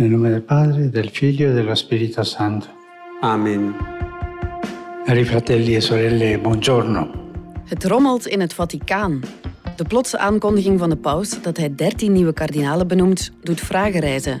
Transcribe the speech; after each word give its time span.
Nel 0.00 0.10
nome 0.10 0.30
del 0.30 0.40
Padre, 0.40 0.88
del 0.88 1.10
Figlio 1.10 1.50
e 1.50 1.52
dello 1.52 1.74
Spirito 1.74 2.22
Santo. 2.22 2.66
Amen. 3.20 3.74
Cari 5.04 5.24
fratelli 5.24 5.74
e 5.74 5.80
sorelle, 5.80 6.38
buongiorno. 6.38 7.10
Het 7.64 7.84
rommelt 7.84 8.26
in 8.26 8.40
het 8.40 8.54
Vaticaan. 8.54 9.22
De 9.76 9.84
plotse 9.84 10.18
aankondiging 10.18 10.78
van 10.78 10.88
de 10.88 10.96
paus 10.96 11.42
dat 11.42 11.56
hij 11.56 11.74
13 11.74 12.12
nieuwe 12.12 12.32
kardinalen 12.32 12.88
benoemt, 12.88 13.32
doet 13.42 13.60
vragen 13.60 14.00
reizen. 14.00 14.40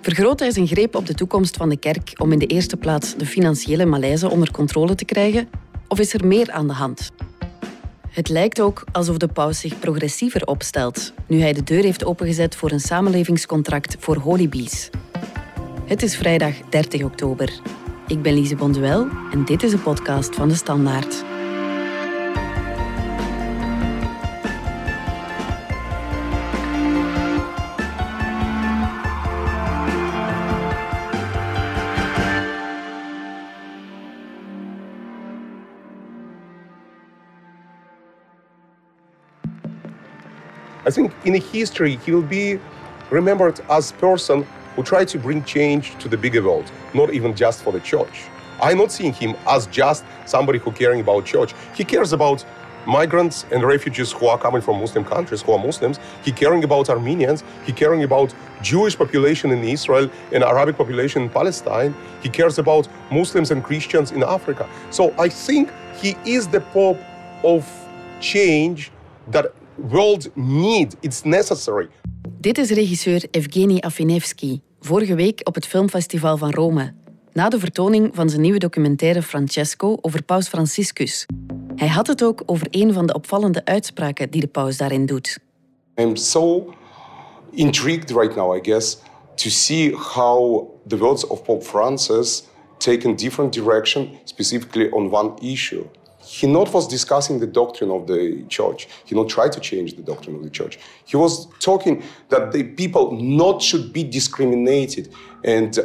Vergroot 0.00 0.38
hij 0.38 0.50
zijn 0.50 0.66
greep 0.66 0.94
op 0.94 1.06
de 1.06 1.14
toekomst 1.14 1.56
van 1.56 1.68
de 1.68 1.76
kerk 1.76 2.12
om 2.20 2.32
in 2.32 2.38
de 2.38 2.46
eerste 2.46 2.76
plaats 2.76 3.16
de 3.16 3.26
financiële 3.26 3.84
malaise 3.84 4.30
onder 4.30 4.50
controle 4.50 4.94
te 4.94 5.04
krijgen? 5.04 5.48
Of 5.88 5.98
is 5.98 6.14
er 6.14 6.26
meer 6.26 6.50
aan 6.50 6.66
de 6.66 6.72
hand? 6.72 7.10
Het 8.12 8.28
lijkt 8.28 8.60
ook 8.60 8.84
alsof 8.92 9.16
de 9.16 9.28
paus 9.28 9.60
zich 9.60 9.78
progressiever 9.78 10.46
opstelt, 10.46 11.12
nu 11.26 11.40
hij 11.40 11.52
de 11.52 11.62
deur 11.62 11.82
heeft 11.82 12.04
opengezet 12.04 12.56
voor 12.56 12.70
een 12.70 12.80
samenlevingscontract 12.80 13.96
voor 13.98 14.16
holibies. 14.16 14.90
Het 15.84 16.02
is 16.02 16.16
vrijdag 16.16 16.54
30 16.68 17.02
oktober. 17.02 17.60
Ik 18.06 18.22
ben 18.22 18.34
Lise 18.34 18.56
Bonduel 18.56 19.08
en 19.32 19.44
dit 19.44 19.62
is 19.62 19.72
een 19.72 19.82
podcast 19.82 20.34
van 20.34 20.48
De 20.48 20.54
Standaard. 20.54 21.31
Think 40.92 41.12
in 41.24 41.34
history 41.34 41.96
he 41.96 42.12
will 42.12 42.22
be 42.22 42.60
remembered 43.10 43.60
as 43.68 43.90
a 43.90 43.94
person 43.94 44.46
who 44.76 44.82
tried 44.82 45.08
to 45.08 45.18
bring 45.18 45.42
change 45.44 45.98
to 45.98 46.08
the 46.08 46.16
bigger 46.16 46.42
world, 46.42 46.70
not 46.94 47.12
even 47.12 47.34
just 47.34 47.62
for 47.62 47.72
the 47.72 47.80
church. 47.80 48.24
I'm 48.60 48.78
not 48.78 48.92
seeing 48.92 49.12
him 49.12 49.34
as 49.48 49.66
just 49.66 50.04
somebody 50.24 50.58
who 50.60 50.70
caring 50.70 51.00
about 51.00 51.26
church. 51.26 51.52
He 51.74 51.84
cares 51.84 52.12
about 52.12 52.44
migrants 52.86 53.44
and 53.50 53.62
refugees 53.62 54.12
who 54.12 54.26
are 54.26 54.38
coming 54.38 54.62
from 54.62 54.80
Muslim 54.80 55.04
countries, 55.04 55.42
who 55.42 55.52
are 55.52 55.58
Muslims. 55.58 55.98
He 56.24 56.32
caring 56.32 56.64
about 56.64 56.88
Armenians. 56.88 57.44
He 57.64 57.72
caring 57.72 58.02
about 58.02 58.34
Jewish 58.62 58.96
population 58.96 59.50
in 59.50 59.62
Israel 59.64 60.10
and 60.32 60.42
Arabic 60.44 60.76
population 60.76 61.22
in 61.22 61.30
Palestine. 61.30 61.94
He 62.22 62.28
cares 62.28 62.58
about 62.58 62.88
Muslims 63.10 63.50
and 63.50 63.62
Christians 63.62 64.12
in 64.12 64.22
Africa. 64.22 64.68
So 64.90 65.14
I 65.18 65.28
think 65.28 65.70
he 65.96 66.16
is 66.24 66.48
the 66.48 66.60
Pope 66.60 66.98
of 67.44 67.68
change 68.20 68.90
that 69.28 69.52
world 69.88 70.30
need. 70.34 70.96
It's 71.00 71.22
necessary. 71.22 71.88
Dit 72.40 72.58
is 72.58 72.70
regisseur 72.70 73.24
Evgeny 73.30 73.78
Afinevsky, 73.80 74.60
vorige 74.80 75.14
week 75.14 75.40
op 75.44 75.54
het 75.54 75.66
Filmfestival 75.66 76.36
van 76.36 76.50
Rome. 76.50 76.94
Na 77.32 77.48
de 77.48 77.58
vertoning 77.58 78.10
van 78.14 78.28
zijn 78.28 78.40
nieuwe 78.40 78.58
documentaire 78.58 79.22
Francesco 79.22 79.96
over 80.00 80.22
Paus 80.22 80.48
Franciscus. 80.48 81.26
Hij 81.76 81.88
had 81.88 82.06
het 82.06 82.24
ook 82.24 82.42
over 82.46 82.66
een 82.70 82.92
van 82.92 83.06
de 83.06 83.14
opvallende 83.14 83.64
uitspraken 83.64 84.30
die 84.30 84.40
de 84.40 84.46
paus 84.46 84.76
daarin 84.76 85.06
doet. 85.06 85.38
I'm 85.94 86.16
so 86.16 86.74
intrigued 87.50 88.10
right 88.10 88.36
now, 88.36 88.56
I 88.56 88.60
guess, 88.62 88.98
to 89.34 89.50
see 89.50 89.94
how 89.94 90.66
the 90.86 90.98
words 90.98 91.26
of 91.26 91.42
Pope 91.42 91.64
Francis 91.64 92.44
take 92.76 93.08
a 93.08 93.12
different 93.12 93.52
direction, 93.52 94.08
specifically 94.24 94.90
on 94.90 95.14
one 95.14 95.32
issue. 95.40 95.84
He 96.40 96.46
not 96.46 96.72
was 96.72 96.88
discussing 96.88 97.40
the 97.40 97.46
doctrine 97.46 97.90
of 97.90 98.06
the 98.06 98.44
church. 98.48 98.88
He 99.04 99.14
not 99.14 99.28
tried 99.28 99.52
to 99.52 99.60
change 99.60 99.94
the 99.94 100.02
doctrine 100.02 100.34
of 100.36 100.42
the 100.42 100.50
church. 100.50 100.78
He 101.04 101.16
was 101.18 101.46
talking 101.58 102.02
that 102.28 102.52
the 102.52 102.64
people 102.64 103.10
not 103.20 103.62
should 103.62 103.92
be 103.92 104.08
discriminated 104.08 105.08
and 105.44 105.78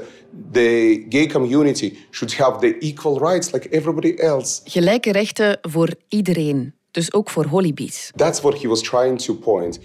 the 0.52 1.06
gay 1.10 1.28
community 1.28 1.98
should 2.12 2.34
have 2.34 2.60
the 2.60 2.78
equal 2.80 3.20
rights 3.20 3.52
like 3.52 3.68
everybody 3.72 4.14
else. 4.18 4.62
Gelijke 4.64 5.12
rechten 5.12 5.58
voor 5.62 5.90
iedereen, 6.08 6.74
dus 6.92 7.14
ook 7.14 7.30
voor 7.30 7.46
holibies. 7.46 8.12
That's 8.16 8.42
what 8.42 8.62
he 8.62 8.68
was 8.68 8.82
trying 8.82 9.22
to 9.22 9.34
point. 9.34 9.80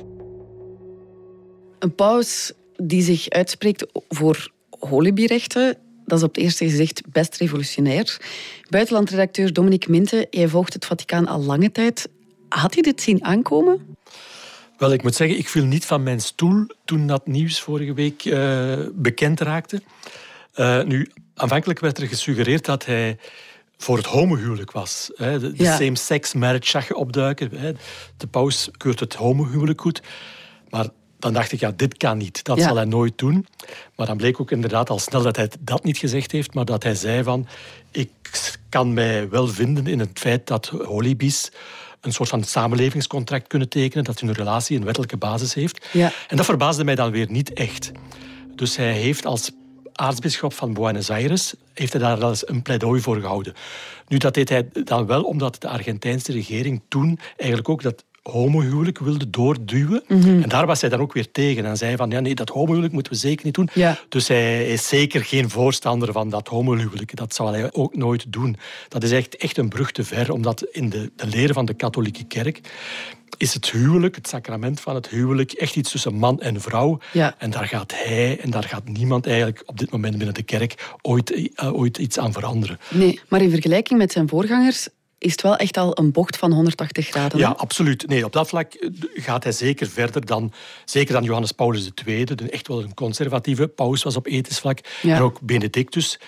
Een 1.78 1.94
paus 1.94 2.52
die 2.76 3.02
zich 3.02 3.28
uitspreekt 3.28 3.86
voor 4.08 4.52
holibierechten, 4.78 5.78
dat 6.12 6.20
is 6.20 6.26
op 6.26 6.34
het 6.34 6.44
eerste 6.44 6.64
gezicht 6.64 7.02
best 7.06 7.36
revolutionair. 7.36 8.20
Buitenlandredacteur 8.68 9.52
Dominique 9.52 9.90
Minte, 9.90 10.26
jij 10.30 10.48
volgt 10.48 10.72
het 10.72 10.84
Vaticaan 10.84 11.26
al 11.26 11.42
lange 11.42 11.72
tijd. 11.72 12.08
Had 12.48 12.74
hij 12.74 12.82
dit 12.82 13.02
zien 13.02 13.24
aankomen? 13.24 13.96
Wel, 14.78 14.92
ik 14.92 15.02
moet 15.02 15.14
zeggen, 15.14 15.38
ik 15.38 15.48
viel 15.48 15.64
niet 15.64 15.86
van 15.86 16.02
mijn 16.02 16.20
stoel 16.20 16.66
toen 16.84 17.06
dat 17.06 17.26
nieuws 17.26 17.60
vorige 17.60 17.94
week 17.94 18.24
uh, 18.24 18.78
bekend 18.92 19.40
raakte. 19.40 19.82
Uh, 20.54 20.82
nu, 20.82 21.10
aanvankelijk 21.34 21.80
werd 21.80 21.98
er 21.98 22.08
gesuggereerd 22.08 22.64
dat 22.64 22.84
hij 22.84 23.18
voor 23.76 23.96
het 23.96 24.06
homohuwelijk 24.06 24.70
was. 24.70 25.10
Hè. 25.14 25.38
De, 25.38 25.52
de 25.52 25.62
ja. 25.62 25.76
same-sex 25.76 26.34
marriage 26.34 26.70
zag 26.70 26.88
je 26.88 26.96
opduiken. 26.96 27.50
Hè. 27.56 27.72
De 28.16 28.26
paus 28.26 28.68
keurt 28.76 29.00
het 29.00 29.14
homohuwelijk 29.14 29.80
goed. 29.80 30.02
Maar 30.68 30.86
dan 31.22 31.32
dacht 31.32 31.52
ik, 31.52 31.60
ja, 31.60 31.72
dit 31.76 31.96
kan 31.96 32.18
niet. 32.18 32.44
Dat 32.44 32.56
ja. 32.56 32.62
zal 32.66 32.76
hij 32.76 32.84
nooit 32.84 33.18
doen. 33.18 33.46
Maar 33.96 34.06
dan 34.06 34.16
bleek 34.16 34.40
ook 34.40 34.50
inderdaad 34.50 34.90
al 34.90 34.98
snel 34.98 35.22
dat 35.22 35.36
hij 35.36 35.50
dat 35.60 35.84
niet 35.84 35.98
gezegd 35.98 36.32
heeft, 36.32 36.54
maar 36.54 36.64
dat 36.64 36.82
hij 36.82 36.94
zei 36.94 37.22
van, 37.22 37.46
ik 37.90 38.10
kan 38.68 38.92
mij 38.92 39.28
wel 39.28 39.48
vinden 39.48 39.86
in 39.86 39.98
het 39.98 40.18
feit 40.18 40.46
dat 40.46 40.66
holibies 40.66 41.50
een 42.00 42.12
soort 42.12 42.28
van 42.28 42.44
samenlevingscontract 42.44 43.46
kunnen 43.46 43.68
tekenen, 43.68 44.04
dat 44.04 44.20
hun 44.20 44.32
relatie 44.32 44.76
een 44.76 44.84
wettelijke 44.84 45.16
basis 45.16 45.54
heeft. 45.54 45.86
Ja. 45.92 46.12
En 46.28 46.36
dat 46.36 46.46
verbaasde 46.46 46.84
mij 46.84 46.94
dan 46.94 47.10
weer 47.10 47.30
niet 47.30 47.52
echt. 47.52 47.92
Dus 48.54 48.76
hij 48.76 48.92
heeft 48.92 49.26
als 49.26 49.50
aartsbisschop 49.92 50.52
van 50.52 50.72
Buenos 50.72 51.10
Aires 51.10 51.54
heeft 51.74 51.92
hij 51.92 52.02
daar 52.02 52.18
wel 52.18 52.28
eens 52.28 52.48
een 52.48 52.62
pleidooi 52.62 53.00
voor 53.00 53.20
gehouden. 53.20 53.54
Nu, 54.08 54.16
dat 54.16 54.34
deed 54.34 54.48
hij 54.48 54.68
dan 54.84 55.06
wel 55.06 55.22
omdat 55.22 55.60
de 55.60 55.68
Argentijnse 55.68 56.32
regering 56.32 56.82
toen 56.88 57.18
eigenlijk 57.36 57.68
ook 57.68 57.82
dat 57.82 58.04
homohuwelijk 58.22 58.98
wilde 58.98 59.30
doorduwen. 59.30 60.02
Mm 60.08 60.20
-hmm. 60.20 60.42
En 60.42 60.48
daar 60.48 60.66
was 60.66 60.80
hij 60.80 60.90
dan 60.90 61.00
ook 61.00 61.12
weer 61.12 61.30
tegen. 61.30 61.64
En 61.64 61.76
zei 61.76 61.96
van, 61.96 62.10
ja, 62.10 62.20
nee, 62.20 62.34
dat 62.34 62.48
homohuwelijk 62.48 62.92
moeten 62.92 63.12
we 63.12 63.18
zeker 63.18 63.44
niet 63.44 63.54
doen. 63.54 63.68
Ja. 63.74 63.98
Dus 64.08 64.28
hij 64.28 64.68
is 64.68 64.88
zeker 64.88 65.24
geen 65.24 65.50
voorstander 65.50 66.12
van 66.12 66.30
dat 66.30 66.48
homohuwelijk. 66.48 67.16
Dat 67.16 67.34
zal 67.34 67.52
hij 67.52 67.72
ook 67.72 67.96
nooit 67.96 68.32
doen. 68.32 68.56
Dat 68.88 69.02
is 69.02 69.10
echt, 69.10 69.36
echt 69.36 69.56
een 69.56 69.68
brug 69.68 69.92
te 69.92 70.04
ver, 70.04 70.32
omdat 70.32 70.62
in 70.62 70.90
de, 70.90 71.10
de 71.16 71.26
leren 71.26 71.54
van 71.54 71.64
de 71.64 71.74
katholieke 71.74 72.24
kerk 72.24 72.60
is 73.36 73.54
het 73.54 73.70
huwelijk, 73.70 74.14
het 74.14 74.28
sacrament 74.28 74.80
van 74.80 74.94
het 74.94 75.08
huwelijk, 75.08 75.52
echt 75.52 75.76
iets 75.76 75.90
tussen 75.90 76.14
man 76.14 76.40
en 76.40 76.60
vrouw. 76.60 76.98
Ja. 77.12 77.34
En 77.38 77.50
daar 77.50 77.66
gaat 77.66 77.92
hij 77.94 78.40
en 78.40 78.50
daar 78.50 78.64
gaat 78.64 78.88
niemand 78.88 79.26
eigenlijk 79.26 79.62
op 79.66 79.78
dit 79.78 79.90
moment 79.90 80.16
binnen 80.16 80.34
de 80.34 80.42
kerk 80.42 80.94
ooit, 81.02 81.30
uh, 81.30 81.74
ooit 81.74 81.98
iets 81.98 82.18
aan 82.18 82.32
veranderen. 82.32 82.78
Nee, 82.90 83.20
maar 83.28 83.42
in 83.42 83.50
vergelijking 83.50 83.98
met 83.98 84.12
zijn 84.12 84.28
voorgangers 84.28 84.88
is 85.22 85.32
het 85.32 85.42
wel 85.42 85.56
echt 85.56 85.76
al 85.76 85.98
een 85.98 86.12
bocht 86.12 86.36
van 86.36 86.52
180 86.52 87.08
graden. 87.08 87.38
Ja, 87.38 87.48
absoluut. 87.48 88.06
Nee, 88.08 88.24
op 88.24 88.32
dat 88.32 88.48
vlak 88.48 88.72
gaat 89.14 89.42
hij 89.42 89.52
zeker 89.52 89.88
verder 89.88 90.26
dan, 90.26 90.52
zeker 90.84 91.12
dan 91.12 91.22
Johannes 91.22 91.52
Paulus 91.52 91.90
II, 92.06 92.24
de 92.24 92.50
echt 92.50 92.68
wel 92.68 92.82
een 92.82 92.94
conservatieve 92.94 93.68
paus 93.68 94.02
was 94.02 94.16
op 94.16 94.26
ethisch 94.26 94.58
vlak. 94.58 94.78
Ja. 95.02 95.16
En 95.16 95.22
ook 95.22 95.40
Benedictus 95.40 96.18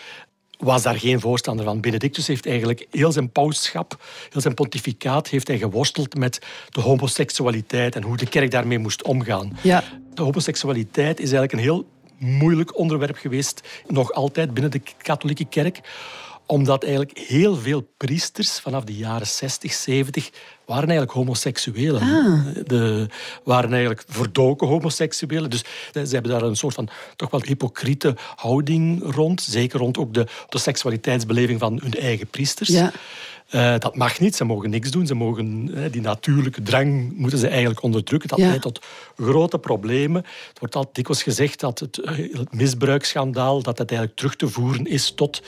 was 0.59 0.83
daar 0.83 0.99
geen 0.99 1.21
voorstander 1.21 1.65
van. 1.65 1.81
Benedictus 1.81 2.27
heeft 2.27 2.47
eigenlijk 2.47 2.87
heel 2.91 3.13
zijn 3.13 3.31
pauschap, 3.31 4.05
heel 4.31 4.41
zijn 4.41 4.55
pontificaat, 4.55 5.29
heeft 5.29 5.49
hij 5.49 5.59
geworsteld 5.59 6.17
met 6.17 6.39
de 6.69 6.81
homoseksualiteit 6.81 7.95
en 7.95 8.03
hoe 8.03 8.17
de 8.17 8.29
kerk 8.29 8.51
daarmee 8.51 8.79
moest 8.79 9.03
omgaan. 9.03 9.59
Ja. 9.63 9.85
De 10.15 10.23
homoseksualiteit 10.23 11.21
is 11.21 11.33
eigenlijk 11.33 11.53
een 11.53 11.59
heel 11.59 11.87
moeilijk 12.19 12.79
onderwerp 12.79 13.17
geweest, 13.17 13.83
nog 13.87 14.13
altijd 14.13 14.55
binnen 14.55 14.71
de 14.71 14.81
katholieke 15.03 15.45
kerk 15.45 15.81
omdat 16.47 16.83
eigenlijk 16.83 17.19
heel 17.19 17.57
veel 17.57 17.89
priesters 17.97 18.59
vanaf 18.59 18.85
de 18.85 18.97
jaren 18.97 19.27
60, 19.27 19.73
70 19.73 20.31
waren 20.65 20.89
eigenlijk 20.89 21.19
homoseksuelen. 21.19 22.03
Ah. 22.03 22.67
De, 22.67 23.09
waren 23.45 23.71
eigenlijk 23.71 24.05
verdoken 24.09 24.67
homoseksuelen. 24.67 25.51
Dus 25.51 25.65
ze 25.93 26.09
hebben 26.11 26.31
daar 26.31 26.43
een 26.43 26.57
soort 26.57 26.75
van 26.75 26.89
toch 27.17 27.31
wel 27.31 27.43
hypocriete 27.43 28.17
houding 28.37 29.15
rond. 29.15 29.43
Zeker 29.43 29.79
rond 29.79 29.99
ook 29.99 30.15
de, 30.15 30.27
de 30.49 30.59
seksualiteitsbeleving 30.59 31.61
van 31.61 31.81
hun 31.83 31.95
eigen 31.95 32.27
priesters. 32.27 32.69
Ja. 32.69 32.93
Uh, 33.51 33.79
dat 33.79 33.97
mag 33.97 34.21
niet, 34.21 34.37
ze 34.37 34.45
mogen 34.45 34.71
niks 34.71 34.91
doen. 34.91 35.07
Ze 35.07 35.15
mogen, 35.15 35.71
uh, 35.79 35.93
die 35.93 36.01
natuurlijke 36.01 36.63
drang 36.63 37.13
moeten 37.17 37.39
ze 37.39 37.49
eigenlijk 37.49 37.83
onderdrukken. 37.83 38.29
Dat 38.29 38.39
Ja. 38.39 38.47
leidt 38.47 38.63
tot 38.63 38.85
grote 39.17 39.59
problemen. 39.59 40.23
Het 40.49 40.59
wordt 40.59 40.77
al 40.77 40.91
dikwijls 40.93 41.23
gezegd 41.23 41.61
dat 41.61 41.79
het, 41.79 41.99
uh, 41.99 42.37
het 42.39 42.53
misbruiksschandaal 42.55 43.63
dat 43.63 43.79
het 43.79 43.89
eigenlijk 43.91 44.19
terug 44.19 44.37
te 44.37 44.49
voeren 44.49 44.87
is 44.87 45.11
tot, 45.11 45.43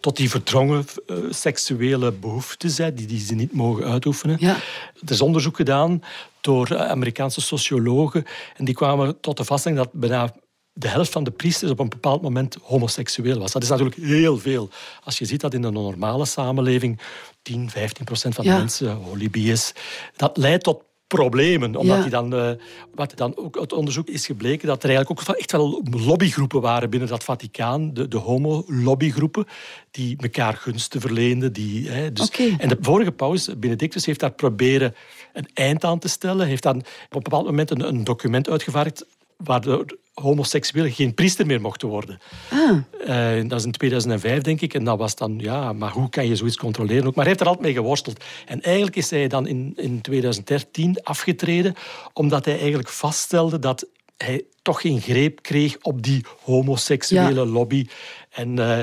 tot 0.00 0.16
die 0.16 0.30
verdrongen 0.30 0.84
seksuele 1.30 2.12
behoeftes 2.12 2.76
die, 2.76 2.92
die 3.06 3.20
ze 3.20 3.34
niet 3.34 3.52
mogen 3.52 3.84
uitoefenen. 3.84 4.36
Ja. 4.40 4.56
Er 5.04 5.10
is 5.10 5.20
onderzoek 5.20 5.56
gedaan 5.56 6.02
door 6.40 6.78
Amerikaanse 6.78 7.40
sociologen 7.40 8.24
en 8.56 8.64
die 8.64 8.74
kwamen 8.74 9.20
tot 9.20 9.36
de 9.36 9.44
vaststelling 9.44 9.80
dat 9.82 9.92
bijna 9.92 10.32
de 10.72 10.88
helft 10.88 11.12
van 11.12 11.24
de 11.24 11.30
priesters 11.30 11.70
op 11.70 11.78
een 11.78 11.88
bepaald 11.88 12.22
moment 12.22 12.56
homoseksueel 12.62 13.38
was. 13.38 13.52
Dat 13.52 13.62
is 13.62 13.68
natuurlijk 13.68 13.96
heel 13.96 14.38
veel. 14.38 14.68
Als 15.04 15.18
je 15.18 15.24
ziet 15.24 15.40
dat 15.40 15.54
in 15.54 15.62
een 15.62 15.72
normale 15.72 16.24
samenleving 16.24 17.00
10, 17.42 17.70
15 17.70 18.04
procent 18.04 18.34
van 18.34 18.44
de 18.44 18.50
Ja. 18.50 18.56
mensen 18.58 18.94
holibi 18.94 19.50
is. 19.50 19.72
Dat 20.16 20.36
leidt 20.36 20.64
tot 20.64 20.82
problemen. 21.06 21.76
Omdat 21.76 21.96
Ja. 21.96 22.00
hij 22.00 22.10
dan, 22.10 22.34
eh, 22.34 22.50
wat 22.94 23.12
dan 23.16 23.36
ook 23.36 23.58
uit 23.58 23.72
onderzoek 23.72 24.08
is 24.08 24.26
gebleken, 24.26 24.68
dat 24.68 24.82
er 24.82 24.88
eigenlijk 24.88 25.20
ook 25.28 25.36
echt 25.36 25.52
wel 25.52 25.82
lobbygroepen 25.90 26.60
waren 26.60 26.90
binnen 26.90 27.08
dat 27.08 27.24
Vaticaan, 27.24 27.94
de, 27.94 28.08
de 28.08 28.16
homo-lobbygroepen, 28.16 29.46
die 29.90 30.16
elkaar 30.20 30.54
gunsten 30.54 31.00
verleenden. 31.00 31.52
Die, 31.52 31.88
hè, 31.88 32.12
dus. 32.12 32.30
En 32.58 32.68
de 32.68 32.76
vorige 32.80 33.12
paus, 33.12 33.48
Benedictus, 33.58 34.06
heeft 34.06 34.20
daar 34.20 34.32
proberen 34.32 34.94
een 35.32 35.48
eind 35.54 35.84
aan 35.84 35.98
te 35.98 36.08
stellen. 36.08 36.46
Heeft 36.46 36.62
dan 36.62 36.76
op 36.76 36.84
een 37.14 37.22
bepaald 37.22 37.44
moment 37.46 37.70
een, 37.70 37.88
een 37.88 38.04
document 38.04 38.48
uitgevaardigd 38.48 39.06
waardoor 39.44 39.84
homoseksuelen 40.14 40.92
geen 40.92 41.14
priester 41.14 41.46
meer 41.46 41.60
mochten 41.60 41.88
worden. 41.88 42.18
Ah, 42.50 42.76
Eh, 43.06 43.48
dat 43.48 43.58
is 43.58 43.64
in 43.64 43.72
2005, 43.72 44.42
denk 44.42 44.60
ik. 44.60 44.74
En 44.74 44.84
dat 44.84 44.98
was 44.98 45.14
dan, 45.14 45.38
ja, 45.38 45.72
maar 45.72 45.90
hoe 45.90 46.08
kan 46.08 46.26
je 46.26 46.36
zoiets 46.36 46.56
controleren? 46.56 47.06
ook? 47.06 47.14
Maar 47.14 47.24
hij 47.24 47.26
heeft 47.32 47.40
er 47.40 47.46
altijd 47.46 47.64
mee 47.66 47.74
geworsteld. 47.74 48.24
En 48.46 48.60
eigenlijk 48.62 48.96
is 48.96 49.10
hij 49.10 49.28
dan 49.28 49.46
in, 49.46 49.72
in 49.76 50.00
2013 50.00 51.02
afgetreden, 51.02 51.74
omdat 52.12 52.44
hij 52.44 52.58
eigenlijk 52.58 52.88
vaststelde 52.88 53.58
dat 53.58 53.86
hij 54.16 54.44
toch 54.62 54.80
geen 54.80 55.00
greep 55.00 55.42
kreeg 55.42 55.76
op 55.82 56.02
die 56.02 56.24
homoseksuele 56.42 57.40
Ja. 57.40 57.46
lobby. 57.46 57.86
En 58.30 58.58
eh, 58.58 58.78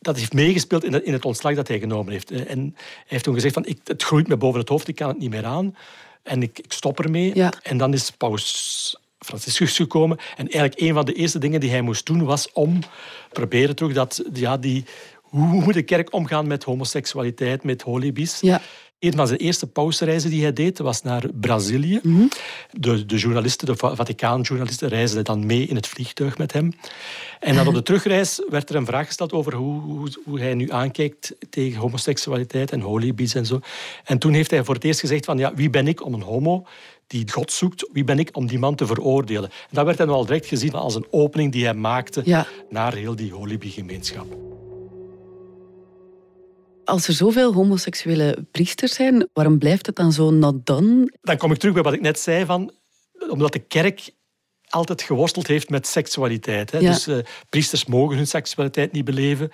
dat 0.00 0.16
heeft 0.16 0.32
meegespeeld 0.32 0.84
in 0.84 0.92
het, 0.92 1.02
in 1.04 1.12
het 1.12 1.24
ontslag 1.24 1.54
dat 1.54 1.68
hij 1.68 1.78
genomen 1.78 2.12
heeft. 2.12 2.30
Eh, 2.30 2.50
En 2.50 2.60
hij 2.74 3.04
heeft 3.06 3.24
toen 3.24 3.34
gezegd 3.34 3.54
van, 3.54 3.66
ik, 3.66 3.78
het 3.84 4.02
groeit 4.02 4.28
me 4.28 4.36
boven 4.36 4.60
het 4.60 4.68
hoofd, 4.68 4.88
ik 4.88 4.94
kan 4.94 5.08
het 5.08 5.18
niet 5.18 5.30
meer 5.30 5.44
aan. 5.44 5.76
En 6.22 6.42
ik, 6.42 6.58
ik 6.58 6.72
stop 6.72 7.00
ermee. 7.00 7.30
Ja. 7.34 7.52
En 7.62 7.76
dan 7.78 7.92
is 7.92 8.10
paus 8.10 8.96
Franciscus 9.28 9.76
gekomen. 9.76 10.16
En 10.36 10.48
eigenlijk 10.48 10.80
een 10.80 10.94
van 10.94 11.04
de 11.04 11.12
eerste 11.12 11.38
dingen 11.38 11.60
die 11.60 11.70
hij 11.70 11.80
moest 11.82 12.06
doen 12.06 12.24
was 12.24 12.52
om 12.52 12.78
proberen 13.32 13.76
terug 13.76 13.92
dat, 13.94 14.22
ja, 14.32 14.56
die, 14.56 14.84
hoe 15.22 15.46
moet 15.64 15.74
de 15.74 15.82
kerk 15.82 16.12
omgaan 16.12 16.46
met 16.46 16.64
homoseksualiteit, 16.64 17.64
met 17.64 17.82
holibies. 17.82 18.40
ja. 18.40 18.60
Een 18.98 19.12
van 19.14 19.26
zijn 19.26 19.38
eerste 19.38 19.66
pausreizen 19.66 20.30
die 20.30 20.42
hij 20.42 20.52
deed, 20.52 20.78
was 20.78 21.02
naar 21.02 21.24
Brazilië. 21.40 22.00
De, 22.70 23.06
de 23.06 23.16
journalisten, 23.16 23.66
de 23.66 23.76
Va- 23.76 23.94
Vaticaan-journalisten, 23.94 24.88
reisden 24.88 25.24
dan 25.24 25.46
mee 25.46 25.66
in 25.66 25.76
het 25.76 25.86
vliegtuig 25.86 26.38
met 26.38 26.52
hem. 26.52 26.72
En 27.40 27.54
dan 27.54 27.66
op 27.66 27.74
de 27.74 27.82
terugreis 27.82 28.42
werd 28.48 28.68
er 28.70 28.76
een 28.76 28.86
vraag 28.86 29.06
gesteld 29.06 29.32
over 29.32 29.54
hoe, 29.54 29.80
hoe, 29.80 30.08
hoe 30.24 30.40
hij 30.40 30.54
nu 30.54 30.70
aankijkt 30.72 31.34
tegen 31.50 31.80
homoseksualiteit 31.80 32.72
en 32.72 32.80
holibies 32.80 33.34
en 33.34 33.46
zo. 33.46 33.60
En 34.04 34.18
toen 34.18 34.32
heeft 34.32 34.50
hij 34.50 34.64
voor 34.64 34.74
het 34.74 34.84
eerst 34.84 35.00
gezegd 35.00 35.24
van, 35.24 35.38
ja, 35.38 35.54
wie 35.54 35.70
ben 35.70 35.88
ik 35.88 36.04
om 36.04 36.14
een 36.14 36.22
homo 36.22 36.66
die 37.08 37.30
God 37.32 37.52
zoekt, 37.52 37.88
wie 37.92 38.04
ben 38.04 38.18
ik 38.18 38.36
om 38.36 38.46
die 38.46 38.58
man 38.58 38.74
te 38.74 38.86
veroordelen? 38.86 39.50
En 39.50 39.68
dat 39.70 39.84
werd 39.84 39.98
dan 39.98 40.08
al 40.08 40.26
direct 40.26 40.46
gezien 40.46 40.72
als 40.72 40.94
een 40.94 41.06
opening 41.10 41.52
die 41.52 41.64
hij 41.64 41.74
maakte 41.74 42.22
Ja. 42.24 42.46
naar 42.68 42.94
heel 42.94 43.16
die 43.16 43.32
holibi-gemeenschap. 43.32 44.26
Als 46.84 47.08
er 47.08 47.14
zoveel 47.14 47.52
homoseksuele 47.52 48.46
priesters 48.50 48.94
zijn, 48.94 49.28
waarom 49.32 49.58
blijft 49.58 49.86
het 49.86 49.96
dan 49.96 50.12
zo 50.12 50.30
not 50.30 50.66
done? 50.66 51.12
dan 51.20 51.36
kom 51.36 51.52
ik 51.52 51.58
terug 51.58 51.74
bij 51.74 51.82
wat 51.82 51.92
ik 51.92 52.00
net 52.00 52.18
zei 52.18 52.44
van 52.44 52.72
omdat 53.28 53.52
de 53.52 53.58
kerk 53.58 54.10
altijd 54.68 55.02
geworsteld 55.02 55.46
heeft 55.46 55.70
met 55.70 55.86
seksualiteit. 55.86 56.70
Hè. 56.70 56.78
Ja. 56.78 56.90
Dus 56.90 57.06
eh, 57.06 57.16
priesters 57.48 57.84
mogen 57.84 58.16
hun 58.16 58.26
seksualiteit 58.26 58.92
niet 58.92 59.04
beleven. 59.04 59.52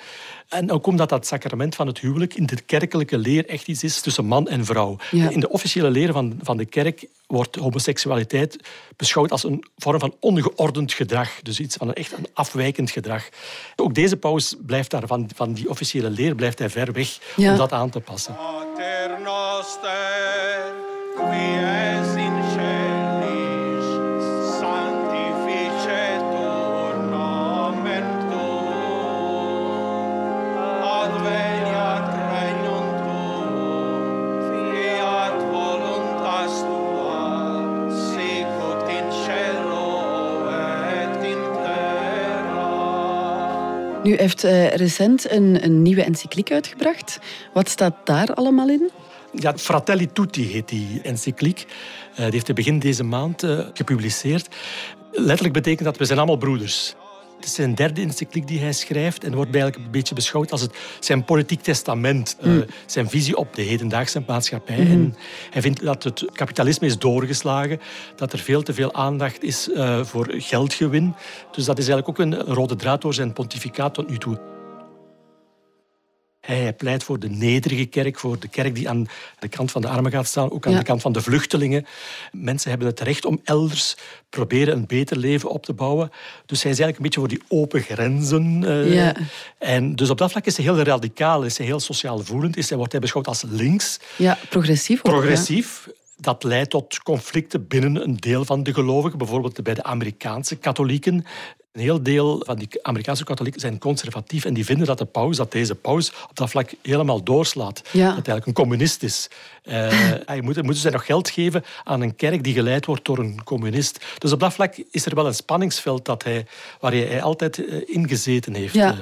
En 0.49 0.71
ook 0.71 0.87
omdat 0.87 1.09
dat 1.09 1.27
sacrament 1.27 1.75
van 1.75 1.87
het 1.87 1.99
huwelijk 1.99 2.35
in 2.35 2.47
de 2.47 2.61
kerkelijke 2.61 3.19
leer 3.19 3.49
echt 3.49 3.69
iets 3.69 3.85
is 3.85 4.01
tussen 4.01 4.25
man 4.25 4.49
en 4.49 4.65
vrouw. 4.65 4.97
Ja. 5.11 5.31
In 5.31 5.41
de 5.41 5.49
officiële 5.49 5.91
leer 5.91 6.13
van, 6.13 6.39
van 6.43 6.57
de 6.57 6.65
kerk 6.65 7.07
wordt 7.27 7.57
homoseksualiteit 7.57 8.57
beschouwd 8.97 9.31
als 9.31 9.45
een 9.45 9.65
vorm 9.77 9.99
van 9.99 10.15
ongeordend 10.21 10.93
gedrag. 10.93 11.31
Dus 11.43 11.61
iets 11.61 11.77
van 11.77 11.89
een, 11.89 11.95
echt 11.95 12.13
een 12.13 12.27
afwijkend 12.33 12.91
gedrag. 12.91 13.29
Ook 13.77 13.95
deze 13.95 14.17
paus 14.17 14.55
blijft 14.67 14.91
daar 14.91 15.07
van, 15.07 15.31
van 15.35 15.53
die 15.53 15.69
officiële 15.69 16.11
leer 16.11 16.35
blijft 16.35 16.59
hij 16.59 16.71
ver 16.71 16.93
weg 16.93 17.19
Ja. 17.37 17.51
om 17.53 17.57
dat 17.59 17.73
aan 17.73 17.91
te 17.91 18.01
passen. 18.01 18.35
Pater 18.35 19.21
noster, 19.23 20.73
Nu 44.05 44.17
heeft 44.17 44.45
eh, 44.45 44.69
recent 44.69 45.31
een, 45.31 45.65
een 45.65 45.83
nieuwe 45.83 46.03
encycliek 46.03 46.53
uitgebracht. 46.53 47.19
Wat 47.53 47.69
staat 47.69 47.95
daar 48.05 48.35
allemaal 48.35 48.69
in? 48.69 48.91
Ja, 49.33 49.57
Fratelli 49.57 50.13
Tutti 50.13 50.47
heet 50.53 50.69
die 50.69 51.01
encycliek. 51.03 51.67
Eh, 52.11 52.17
die 52.17 52.33
heeft 52.33 52.55
begin 52.55 52.79
deze 52.79 53.05
maand 53.05 53.43
eh, 53.43 53.59
gepubliceerd. 53.75 54.49
Letterlijk 55.11 55.55
betekent 55.55 55.85
dat 55.85 55.97
we 55.97 56.05
zijn 56.05 56.19
allemaal 56.19 56.37
broeders. 56.37 56.95
Het 57.45 57.53
is 57.53 57.59
zijn 57.59 57.75
derde 57.75 58.01
encycliek 58.01 58.47
die 58.47 58.61
hij 58.61 58.73
schrijft 58.73 59.25
en 59.25 59.35
wordt 59.35 59.55
eigenlijk 59.55 59.85
een 59.85 59.91
beetje 59.91 60.15
beschouwd 60.15 60.53
als 60.53 60.61
het, 60.61 60.75
zijn 61.01 61.25
politiek 61.25 61.61
testament, 61.61 62.37
eh, 62.41 62.53
zijn 62.87 63.09
visie 63.09 63.37
op 63.37 63.55
de 63.55 63.63
hedendaagse 63.63 64.23
maatschappij. 64.27 64.79
En 64.79 65.15
hij 65.51 65.63
vindt 65.63 65.85
dat 65.85 66.03
het 66.03 66.25
kapitalisme 66.33 66.87
is 66.87 66.99
doorgeslagen, 66.99 67.81
dat 68.17 68.33
er 68.33 68.39
veel 68.39 68.63
te 68.63 68.75
veel 68.75 68.95
aandacht 68.95 69.43
is 69.43 69.71
eh, 69.71 70.05
voor 70.05 70.35
geldgewin. 70.37 71.15
Dus 71.53 71.65
dat 71.65 71.79
is 71.79 71.89
eigenlijk 71.89 72.09
ook 72.09 72.27
een 72.27 72.55
rode 72.55 72.77
draad 72.77 73.03
door 73.03 73.15
zijn 73.15 73.33
pontificaat 73.33 73.95
tot 73.95 74.09
nu 74.09 74.19
toe. 74.19 74.39
Hij 76.45 76.73
pleit 76.73 77.05
voor 77.05 77.19
de 77.19 77.29
nederige 77.31 77.85
kerk, 77.85 78.19
voor 78.19 78.39
de 78.41 78.49
kerk 78.49 78.75
die 78.75 78.89
aan 78.89 79.07
de 79.39 79.49
kant 79.49 79.71
van 79.71 79.83
de 79.83 79.89
armen 79.89 80.11
gaat 80.13 80.27
staan, 80.27 80.51
ook 80.51 80.67
aan 80.67 80.73
Ja. 80.73 80.79
de 80.79 80.85
kant 80.85 81.01
van 81.03 81.13
de 81.13 81.21
vluchtelingen. 81.23 81.87
Mensen 82.33 82.71
hebben 82.71 82.89
het 82.89 83.01
recht 83.01 83.25
om 83.25 83.41
elders 83.45 83.97
proberen 84.31 84.77
een 84.77 84.87
beter 84.87 85.17
leven 85.17 85.49
op 85.51 85.65
te 85.65 85.73
bouwen. 85.73 86.11
Dus 86.47 86.63
hij 86.63 86.73
is 86.73 86.79
eigenlijk 86.79 86.97
een 86.97 87.03
beetje 87.03 87.21
voor 87.21 87.29
die 87.29 87.61
open 87.61 87.81
grenzen. 87.81 88.65
eh, 88.65 88.95
Ja. 88.95 89.15
En 89.59 89.97
dus 89.97 90.11
op 90.11 90.19
dat 90.19 90.31
vlak 90.31 90.45
is 90.47 90.57
hij 90.57 90.65
heel 90.65 90.79
radicaal, 90.83 91.43
is 91.43 91.59
hij 91.59 91.67
heel 91.67 91.81
sociaal 91.81 92.19
voelend, 92.19 92.57
is 92.57 92.69
hij, 92.69 92.77
wordt 92.77 92.93
hij 92.93 93.01
beschouwd 93.01 93.27
als 93.27 93.43
links, 93.49 94.01
Ja, 94.17 94.39
progressief 94.51 94.99
ook. 94.99 95.13
progressief. 95.13 95.89
Dat 96.17 96.43
leidt 96.43 96.71
tot 96.71 96.99
conflicten 97.03 97.67
binnen 97.69 98.03
een 98.03 98.17
deel 98.17 98.45
van 98.45 98.63
de 98.63 98.75
gelovigen, 98.75 99.19
bijvoorbeeld 99.19 99.63
bij 99.63 99.75
de 99.75 99.83
Amerikaanse 99.83 100.57
katholieken. 100.57 101.25
Een 101.75 101.81
heel 101.81 102.03
deel 102.03 102.43
van 102.47 102.57
die 102.57 102.69
Amerikaanse 102.83 103.25
katholieken 103.25 103.61
zijn 103.61 103.79
conservatief 103.79 104.45
en 104.45 104.55
die 104.55 104.65
vinden 104.65 104.87
dat 104.87 104.99
de 104.99 105.05
paus, 105.05 105.37
dat 105.37 105.53
deze 105.53 105.75
paus 105.75 106.13
op 106.29 106.37
dat 106.37 106.51
vlak 106.51 106.71
helemaal 106.83 107.23
doorslaat. 107.23 107.83
Ja. 107.91 107.91
Dat 107.91 108.03
hij 108.03 108.15
eigenlijk 108.15 108.47
een 108.47 108.53
communist 108.53 109.03
is. 109.03 109.29
Eh, 109.63 109.75
hij 110.27 110.41
moet, 110.41 110.63
moeten 110.63 110.83
zij 110.83 110.91
nog 110.91 111.07
geld 111.07 111.31
geven 111.31 111.65
aan 111.85 112.01
een 112.01 112.17
kerk 112.17 112.45
die 112.45 112.55
geleid 112.55 112.87
wordt 112.87 113.05
door 113.05 113.19
een 113.19 113.45
communist. 113.45 114.05
Dus 114.19 114.33
op 114.33 114.41
dat 114.41 114.55
vlak 114.55 114.75
is 114.91 115.07
er 115.07 115.15
wel 115.15 115.27
een 115.27 115.35
spanningsveld 115.35 116.05
dat 116.05 116.25
hij, 116.25 116.47
waar 116.81 116.93
hij, 116.93 117.01
hij 117.01 117.23
altijd 117.23 117.67
eh, 117.67 117.83
ingezeten 117.87 118.55
heeft. 118.55 118.75
Ja. 118.75 118.93
Eh. 118.93 118.99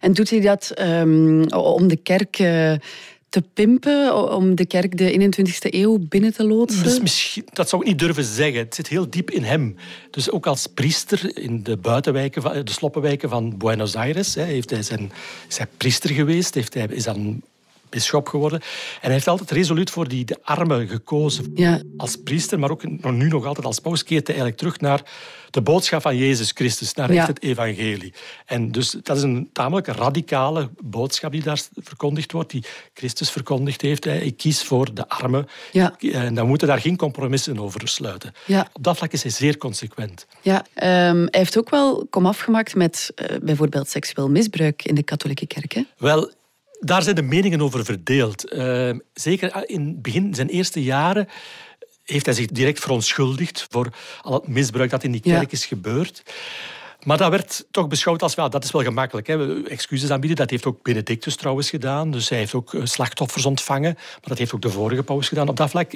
En 0.00 0.12
doet 0.12 0.30
hij 0.30 0.40
dat 0.40 0.70
ehm, 0.70 1.42
om 1.52 1.88
de 1.88 1.96
kerk 1.96 2.38
eh, 2.38 2.72
te 3.34 3.42
pimpen, 3.54 4.30
om 4.32 4.54
de 4.54 4.66
kerk 4.66 4.98
de 4.98 5.32
21ste 5.32 5.74
eeuw 5.74 5.98
binnen 6.08 6.32
te 6.32 6.44
loodsen? 6.44 6.84
Dat 7.52 7.68
zou 7.68 7.82
ik 7.82 7.88
niet 7.88 7.98
durven 7.98 8.24
zeggen. 8.24 8.58
Het 8.58 8.74
zit 8.74 8.88
heel 8.88 9.10
diep 9.10 9.30
in 9.30 9.42
hem. 9.42 9.76
Dus 10.10 10.30
ook 10.30 10.46
als 10.46 10.66
priester 10.66 11.38
in 11.38 11.62
de 11.62 11.76
buitenwijken, 11.76 12.64
de 12.64 12.72
sloppenwijken 12.72 13.28
van 13.28 13.56
Buenos 13.58 13.96
Aires, 13.96 14.34
heeft 14.34 14.70
hij 14.70 14.82
zijn, 14.82 15.12
is 15.48 15.58
hij 15.58 15.66
priester 15.76 16.10
geweest, 16.10 16.54
heeft 16.54 16.74
hij, 16.74 16.86
is 16.90 17.04
dan 17.04 17.42
bisschop 17.94 18.28
geworden. 18.28 18.60
En 18.60 18.66
hij 19.00 19.12
heeft 19.12 19.28
altijd 19.28 19.50
resoluut 19.50 19.90
voor 19.90 20.08
die, 20.08 20.24
de 20.24 20.38
armen 20.42 20.88
gekozen. 20.88 21.50
Ja. 21.54 21.80
Als 21.96 22.16
priester, 22.16 22.58
maar 22.58 22.70
ook 22.70 23.02
nu 23.02 23.28
nog 23.28 23.44
altijd 23.46 23.66
als 23.66 23.78
paus, 23.78 24.02
keert 24.02 24.26
hij 24.26 24.36
eigenlijk 24.36 24.56
terug 24.56 24.80
naar 24.80 25.02
de 25.50 25.62
boodschap 25.62 26.02
van 26.02 26.16
Jezus 26.16 26.50
Christus, 26.54 26.94
naar 26.94 27.12
Ja. 27.12 27.26
het 27.26 27.42
evangelie. 27.42 28.12
En 28.46 28.72
dus 28.72 28.90
dat 29.02 29.16
is 29.16 29.22
een 29.22 29.48
tamelijk 29.52 29.86
radicale 29.86 30.70
boodschap 30.82 31.32
die 31.32 31.42
daar 31.42 31.60
verkondigd 31.76 32.32
wordt, 32.32 32.50
die 32.50 32.64
Christus 32.94 33.30
verkondigd 33.30 33.80
heeft. 33.80 34.04
Hè. 34.04 34.18
Ik 34.18 34.36
kies 34.36 34.62
voor 34.62 34.94
de 34.94 35.08
armen. 35.08 35.46
Ja. 35.72 35.94
En 35.98 36.34
dan 36.34 36.46
moeten 36.46 36.68
daar 36.68 36.80
geen 36.80 36.96
compromissen 36.96 37.58
over 37.58 37.88
sluiten. 37.88 38.32
Ja. 38.46 38.68
Op 38.72 38.82
dat 38.82 38.96
vlak 38.96 39.12
is 39.12 39.22
hij 39.22 39.30
zeer 39.30 39.56
consequent. 39.58 40.26
Ja, 40.42 40.64
ehm, 40.74 41.16
hij 41.16 41.28
heeft 41.30 41.58
ook 41.58 41.70
wel 41.70 42.06
komaf 42.10 42.38
gemaakt 42.38 42.74
met 42.74 43.12
eh, 43.14 43.36
bijvoorbeeld 43.42 43.88
seksueel 43.88 44.28
misbruik 44.30 44.84
in 44.84 44.94
de 44.94 45.02
katholieke 45.02 45.46
kerk. 45.46 45.72
Hè? 45.72 45.82
Wel, 45.98 46.30
daar 46.84 47.02
zijn 47.02 47.14
de 47.14 47.22
meningen 47.22 47.60
over 47.60 47.84
verdeeld. 47.84 48.48
Eh, 48.48 48.90
zeker 49.14 49.68
in 49.68 49.86
het 49.86 50.02
begin, 50.02 50.34
zijn 50.34 50.48
eerste 50.48 50.82
jaren, 50.82 51.28
heeft 52.04 52.24
hij 52.26 52.34
zich 52.34 52.46
direct 52.46 52.80
verontschuldigd 52.80 53.66
voor 53.70 53.88
al 54.22 54.32
het 54.34 54.46
misbruik 54.48 54.90
dat 54.90 55.04
in 55.04 55.12
die 55.12 55.20
Ja. 55.24 55.36
kerk 55.38 55.52
is 55.52 55.66
gebeurd. 55.66 56.22
Maar 57.02 57.16
dat 57.16 57.30
werd 57.30 57.66
toch 57.70 57.88
beschouwd 57.88 58.22
als, 58.22 58.34
ja, 58.34 58.48
dat 58.48 58.64
is 58.64 58.70
wel 58.70 58.82
gemakkelijk. 58.82 59.26
Hè. 59.26 59.62
Excuses 59.68 60.10
aanbieden, 60.10 60.38
dat 60.38 60.50
heeft 60.50 60.66
ook 60.66 60.82
Benedictus 60.82 61.36
trouwens 61.36 61.70
gedaan. 61.70 62.10
Dus 62.10 62.28
hij 62.28 62.38
heeft 62.38 62.54
ook 62.54 62.74
eh, 62.74 62.80
slachtoffers 62.84 63.46
ontvangen. 63.46 63.92
Maar 63.94 64.20
dat 64.28 64.38
heeft 64.38 64.54
ook 64.54 64.62
de 64.62 64.70
vorige 64.70 65.02
paus 65.02 65.28
gedaan. 65.28 65.48
Op 65.48 65.56
dat 65.56 65.70
vlak 65.70 65.92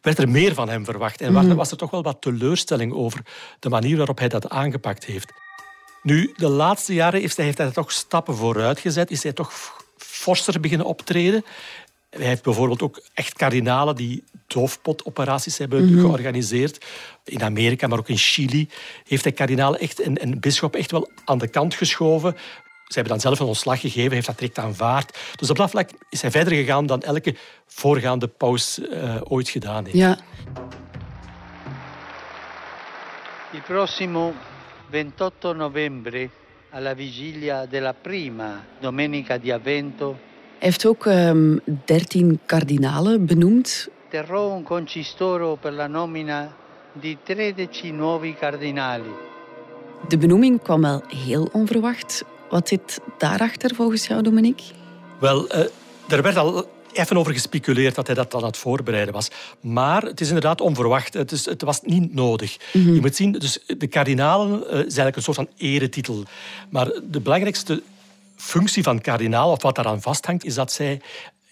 werd 0.00 0.18
er 0.18 0.28
meer 0.28 0.54
van 0.54 0.68
hem 0.68 0.84
verwacht. 0.84 1.20
En 1.20 1.32
wa- 1.32 1.54
was 1.54 1.70
er 1.70 1.76
toch 1.76 1.90
wel 1.90 2.02
wat 2.02 2.16
teleurstelling 2.20 2.92
over 2.92 3.20
de 3.58 3.68
manier 3.68 3.96
waarop 3.96 4.18
hij 4.18 4.28
dat 4.28 4.48
aangepakt 4.48 5.04
heeft. 5.04 5.32
Nu, 6.02 6.32
de 6.36 6.48
laatste 6.48 6.94
jaren 6.94 7.20
heeft 7.20 7.36
hij, 7.36 7.44
heeft 7.44 7.58
hij 7.58 7.70
toch 7.70 7.92
stappen 7.92 8.36
vooruit 8.36 8.80
gezet. 8.80 9.10
Is 9.10 9.22
hij 9.22 9.32
toch 9.32 9.79
forser 10.34 10.60
beginnen 10.60 10.86
optreden. 10.86 11.44
Hij 12.10 12.26
heeft 12.26 12.42
bijvoorbeeld 12.42 12.82
ook 12.82 13.02
echt 13.14 13.32
kardinalen 13.32 13.96
die 13.96 14.24
doofpotoperaties 14.46 15.58
hebben 15.58 15.88
georganiseerd. 15.88 16.84
In 17.24 17.42
Amerika, 17.42 17.86
maar 17.86 17.98
ook 17.98 18.08
in 18.08 18.16
Chili 18.16 18.68
heeft 19.04 19.24
hij 19.24 19.32
kardinalen 19.32 19.80
echt 19.80 20.00
en, 20.00 20.16
en 20.16 20.40
bisschop 20.40 20.74
echt 20.74 20.90
wel 20.90 21.10
aan 21.24 21.38
de 21.38 21.48
kant 21.48 21.74
geschoven. 21.74 22.36
Ze 22.86 22.94
hebben 22.98 23.12
dan 23.12 23.20
zelf 23.20 23.40
een 23.40 23.46
ontslag 23.46 23.80
gegeven, 23.80 24.12
heeft 24.12 24.26
dat 24.26 24.38
direct 24.38 24.58
aanvaard. 24.58 25.18
Dus 25.36 25.50
op 25.50 25.56
dat 25.56 25.70
vlak 25.70 25.90
is 26.08 26.22
hij 26.22 26.30
verder 26.30 26.52
gegaan 26.52 26.86
dan 26.86 27.02
elke 27.02 27.34
voorgaande 27.66 28.28
paus 28.28 28.78
uh, 28.78 29.16
ooit 29.24 29.48
gedaan 29.48 29.84
heeft. 29.84 29.96
Ja. 29.96 30.18
Il 33.52 33.60
prossimo 33.66 34.34
28 34.90 35.56
novembre, 35.56 36.30
alla 36.70 36.94
vigilia 36.94 37.66
della 37.66 37.94
prima 37.94 38.64
domenica 38.80 39.36
di 39.38 39.50
Avvento, 39.50 40.16
Hij 40.58 40.68
heeft 40.68 40.86
ook 40.86 41.06
ehm, 41.06 41.56
dertien 41.84 42.38
kardinalen 42.46 43.26
benoemd. 43.26 43.88
terrò 44.08 44.52
un 44.54 44.62
concistoro 44.62 45.56
per 45.60 45.72
la 45.72 45.86
nomina 45.86 46.52
di 46.92 47.16
13 47.24 47.96
nuovi 47.96 48.34
cardinali. 48.34 49.10
De 50.08 50.18
benoeming 50.18 50.62
kwam 50.62 50.80
wel 50.80 51.02
heel 51.08 51.48
onverwacht. 51.52 52.24
Wat 52.50 52.68
zit 52.68 53.00
daarachter 53.18 53.74
volgens 53.74 54.06
jou, 54.06 54.22
Dominique? 54.22 54.64
Wel, 55.18 55.48
eh, 55.48 55.66
er 56.08 56.22
werd 56.22 56.36
al 56.36 56.68
even 56.92 57.16
over 57.16 57.32
gespeculeerd 57.32 57.94
dat 57.94 58.06
hij 58.06 58.16
dat 58.16 58.34
aan 58.34 58.44
het 58.44 58.56
voorbereiden 58.56 59.14
was. 59.14 59.28
Maar 59.60 60.02
het 60.02 60.20
is 60.20 60.26
inderdaad 60.26 60.60
onverwacht. 60.60 61.14
Het, 61.14 61.32
is, 61.32 61.44
het 61.44 61.62
was 61.62 61.80
niet 61.82 62.14
nodig. 62.14 62.56
Je 62.72 62.98
moet 63.00 63.16
zien, 63.16 63.32
dus 63.32 63.58
de 63.66 63.86
kardinalen 63.86 64.62
eh, 64.66 64.72
is 64.72 64.78
eigenlijk 64.80 65.16
een 65.16 65.22
soort 65.22 65.36
van 65.36 65.48
eretitel. 65.56 66.22
Maar 66.70 66.90
de 67.10 67.20
belangrijkste 67.20 67.82
functie 68.36 68.82
van 68.82 69.00
kardinaal, 69.00 69.50
of 69.50 69.62
wat 69.62 69.74
daaraan 69.74 70.02
vasthangt, 70.02 70.44
is 70.44 70.54
dat 70.54 70.72
zij 70.72 71.00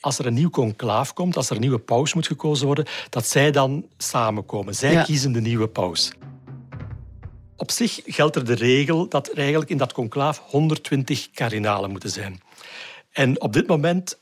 als 0.01 0.19
er 0.19 0.27
een 0.27 0.35
nieuw 0.35 0.51
conclaaf 0.51 1.13
komt, 1.13 1.37
als 1.37 1.49
er 1.49 1.55
een 1.55 1.61
nieuwe 1.61 1.79
paus 1.79 2.15
moet 2.15 2.27
gekozen 2.27 2.67
worden, 2.67 2.87
dat 3.11 3.27
zij 3.27 3.51
dan 3.51 3.85
samenkomen. 3.99 4.75
Zij 4.75 4.93
Ja. 4.93 5.03
kiezen 5.03 5.33
de 5.33 5.41
nieuwe 5.41 5.69
paus. 5.69 6.13
Op 7.57 7.71
zich 7.71 8.01
geldt 8.05 8.37
er 8.37 8.45
de 8.45 8.55
regel 8.55 9.09
dat 9.09 9.29
er 9.31 9.39
eigenlijk 9.39 9.71
in 9.71 9.77
dat 9.77 9.93
conclaaf 9.93 10.43
120 10.47 11.31
kardinalen 11.35 11.91
moeten 11.91 12.11
zijn. 12.11 12.41
En 13.13 13.41
op 13.41 13.53
dit 13.53 13.67
moment 13.67 14.19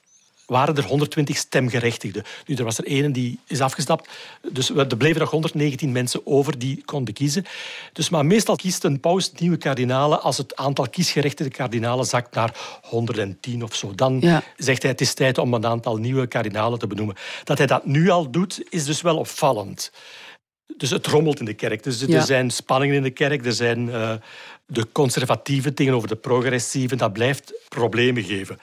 waren 0.46 0.76
er 0.76 0.84
120 0.84 1.36
stemgerechtigden. 1.36 2.22
Nu, 2.46 2.54
er 2.54 2.64
was 2.64 2.78
er 2.78 2.86
één 2.86 3.12
die 3.12 3.38
is 3.46 3.60
afgestapt. 3.60 4.08
Dus 4.52 4.70
er 4.70 4.96
bleven 4.96 5.20
nog 5.20 5.30
119 5.30 5.92
mensen 5.92 6.26
over 6.26 6.58
die 6.58 6.82
konden 6.84 7.14
kiezen. 7.14 7.44
Dus, 7.92 8.08
maar 8.08 8.26
meestal 8.26 8.56
kiest 8.56 8.84
een 8.84 9.00
paus 9.00 9.32
nieuwe 9.32 9.56
kardinalen 9.56 10.22
als 10.22 10.36
het 10.38 10.56
aantal 10.56 10.88
kiesgerechtigde 10.88 11.52
kardinalen 11.52 12.04
zakt 12.06 12.34
naar 12.34 12.54
110 12.82 13.62
of 13.62 13.74
zo. 13.74 13.94
Dan 13.94 14.18
Ja. 14.20 14.42
zegt 14.56 14.82
hij 14.82 14.90
het 14.90 15.00
is 15.00 15.14
tijd 15.14 15.38
om 15.38 15.54
een 15.54 15.66
aantal 15.66 15.96
nieuwe 15.96 16.26
kardinalen 16.26 16.78
te 16.78 16.86
benoemen. 16.86 17.16
Dat 17.44 17.58
hij 17.58 17.66
dat 17.66 17.86
nu 17.86 18.08
al 18.10 18.30
doet, 18.30 18.62
is 18.68 18.84
dus 18.84 19.00
wel 19.00 19.16
opvallend. 19.16 19.90
Dus 20.76 20.90
het 20.90 21.06
rommelt 21.06 21.38
in 21.38 21.44
de 21.44 21.54
kerk. 21.54 21.82
Dus 21.82 22.02
er 22.02 22.08
Ja. 22.10 22.24
zijn 22.24 22.50
spanningen 22.50 22.96
in 22.96 23.02
de 23.02 23.10
kerk. 23.10 23.46
Er 23.46 23.52
zijn 23.52 23.90
eh, 23.90 24.14
de 24.66 24.86
conservatieven 24.92 25.74
tegenover 25.74 26.08
de 26.08 26.16
progressieven. 26.16 26.98
Dat 26.98 27.12
blijft 27.12 27.52
problemen 27.68 28.22
geven. 28.22 28.58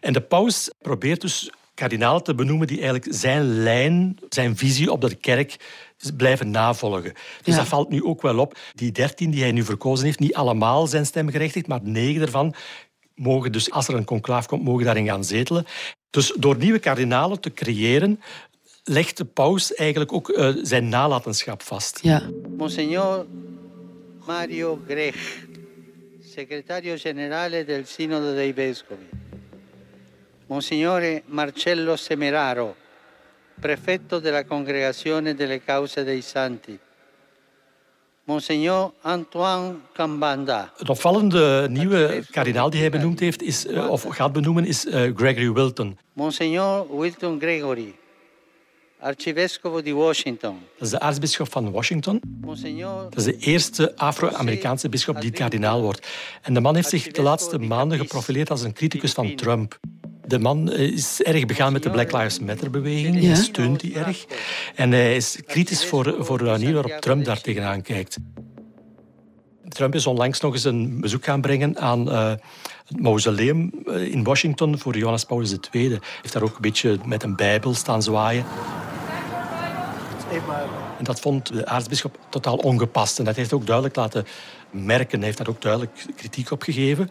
En 0.00 0.12
de 0.12 0.20
paus 0.20 0.70
probeert 0.78 1.20
dus 1.20 1.50
kardinalen 1.74 2.22
te 2.22 2.34
benoemen 2.34 2.66
die 2.66 2.76
eigenlijk 2.80 3.06
zijn 3.14 3.62
lijn, 3.62 4.18
zijn 4.28 4.56
visie 4.56 4.92
op 4.92 5.00
de 5.00 5.14
kerk 5.14 5.56
blijven 6.16 6.50
navolgen. 6.50 7.12
Dus 7.42 7.54
Ja. 7.54 7.56
dat 7.60 7.68
valt 7.68 7.88
nu 7.88 8.04
ook 8.04 8.22
wel 8.22 8.38
op. 8.38 8.58
Die 8.74 8.92
dertien 8.92 9.30
die 9.30 9.42
hij 9.42 9.52
nu 9.52 9.64
verkozen 9.64 10.04
heeft, 10.06 10.18
niet 10.18 10.34
allemaal 10.34 10.86
zijn 10.86 11.06
stemgerechtigd, 11.06 11.66
maar 11.66 11.80
negen 11.82 12.22
ervan 12.22 12.54
mogen 13.14 13.52
dus, 13.52 13.70
als 13.70 13.88
er 13.88 13.94
een 13.94 14.04
conclaaf 14.04 14.46
komt, 14.46 14.64
mogen 14.64 14.84
daarin 14.84 15.06
gaan 15.06 15.24
zetelen. 15.24 15.66
Dus 16.10 16.32
door 16.36 16.56
nieuwe 16.56 16.78
kardinalen 16.78 17.40
te 17.40 17.52
creëren, 17.52 18.20
legt 18.88 19.16
de 19.16 19.24
paus 19.24 19.74
eigenlijk 19.74 20.12
ook 20.12 20.28
eh, 20.28 20.50
zijn 20.62 20.88
nalatenschap 20.88 21.62
vast. 21.62 21.98
Ja. 22.02 22.22
Monsignor 22.56 23.26
Mario 24.26 24.80
Grech, 24.86 25.46
segretario 26.20 26.96
generale 26.96 27.64
del 27.64 27.84
Sinodo 27.86 28.34
dei 28.34 28.54
Vescovi. 28.54 29.08
Monsignore 30.46 31.22
Marcello 31.26 31.96
Semeraro, 31.96 32.74
prefetto 33.60 34.18
della 34.18 34.44
Congregazione 34.44 35.34
delle 35.34 35.62
Cause 35.64 36.04
dei 36.04 36.22
Santi. 36.22 36.78
Monsignor 38.24 38.92
Antoine 39.02 39.74
Cambanda, 39.92 40.72
Een 40.76 40.88
opvallende 40.88 41.66
nieuwe 41.70 42.22
kardinaal 42.30 42.70
die 42.70 42.80
hij 42.80 42.90
benoemd 42.90 43.20
heeft, 43.20 43.42
is, 43.42 43.66
eh, 43.66 43.90
of 43.90 44.02
gaat 44.02 44.32
benoemen, 44.32 44.64
is 44.64 44.86
eh, 44.86 45.10
Gregory 45.14 45.52
Wilton. 45.52 45.98
Monsignor 46.12 46.98
Wilton 46.98 47.40
Gregory, 47.40 47.94
arcivescovo 49.00 49.82
di 49.82 49.92
Washington. 49.92 50.58
Dat 50.78 50.86
is 50.86 50.90
de 50.90 51.00
aartsbisschop 51.00 51.52
van 51.52 51.70
Washington. 51.70 52.20
Monsignor 52.40 53.02
Dat 53.02 53.16
is 53.16 53.24
de 53.24 53.36
eerste 53.36 53.96
Afro-Amerikaanse 53.96 54.88
bisschop 54.88 55.20
die 55.20 55.30
kardinaal 55.30 55.82
wordt. 55.82 56.08
En 56.42 56.54
de 56.54 56.60
man 56.60 56.74
heeft 56.74 56.88
zich 56.88 57.10
de 57.10 57.22
laatste 57.22 57.58
maanden 57.58 57.98
geprofileerd 57.98 58.50
als 58.50 58.62
een 58.62 58.72
criticus 58.72 59.12
van 59.12 59.34
Trump. 59.34 59.78
De 60.26 60.38
man 60.38 60.70
eh, 60.70 60.92
is 60.92 61.22
erg 61.22 61.46
begaan 61.46 61.72
met 61.72 61.82
de 61.82 61.90
Black 61.90 62.12
Lives 62.12 62.38
Matter-beweging. 62.38 63.20
Hij 63.20 63.34
steunt 63.34 63.80
die 63.80 63.94
erg. 63.94 64.24
En 64.74 64.90
hij 64.90 65.16
is 65.16 65.38
kritisch 65.46 65.86
voor, 65.86 66.14
voor 66.18 66.38
de 66.38 66.44
manier 66.44 66.72
waarop 66.72 67.00
Trump 67.00 67.24
daar 67.24 67.40
tegenaan 67.40 67.82
kijkt. 67.82 68.18
Trump 69.68 69.94
is 69.94 70.06
onlangs 70.06 70.40
nog 70.40 70.52
eens 70.52 70.64
een 70.64 71.00
bezoek 71.00 71.24
gaan 71.24 71.40
brengen 71.40 71.78
aan 71.78 72.10
eh, 72.10 72.32
het 72.86 73.00
mausoleum 73.00 73.72
eh, 73.86 74.12
in 74.12 74.24
Washington 74.24 74.78
voor 74.78 74.96
Johannes 74.96 75.24
Paulus 75.24 75.56
II. 75.70 75.88
Hij 75.88 76.00
heeft 76.22 76.32
daar 76.32 76.42
ook 76.42 76.54
een 76.54 76.60
beetje 76.60 76.98
met 77.04 77.22
een 77.22 77.36
bijbel 77.36 77.74
staan 77.74 78.02
zwaaien. 78.02 78.44
En 80.98 81.04
dat 81.04 81.20
vond 81.20 81.52
de 81.52 81.66
aartsbisschop 81.66 82.18
totaal 82.28 82.56
ongepast. 82.56 83.18
En 83.18 83.24
dat 83.24 83.36
heeft 83.36 83.52
ook 83.52 83.66
duidelijk 83.66 83.96
laten 83.96 84.26
merken. 84.70 85.16
Hij 85.16 85.26
heeft 85.26 85.38
daar 85.38 85.48
ook 85.48 85.62
duidelijk 85.62 86.06
kritiek 86.16 86.50
op 86.50 86.62
gegeven. 86.62 87.10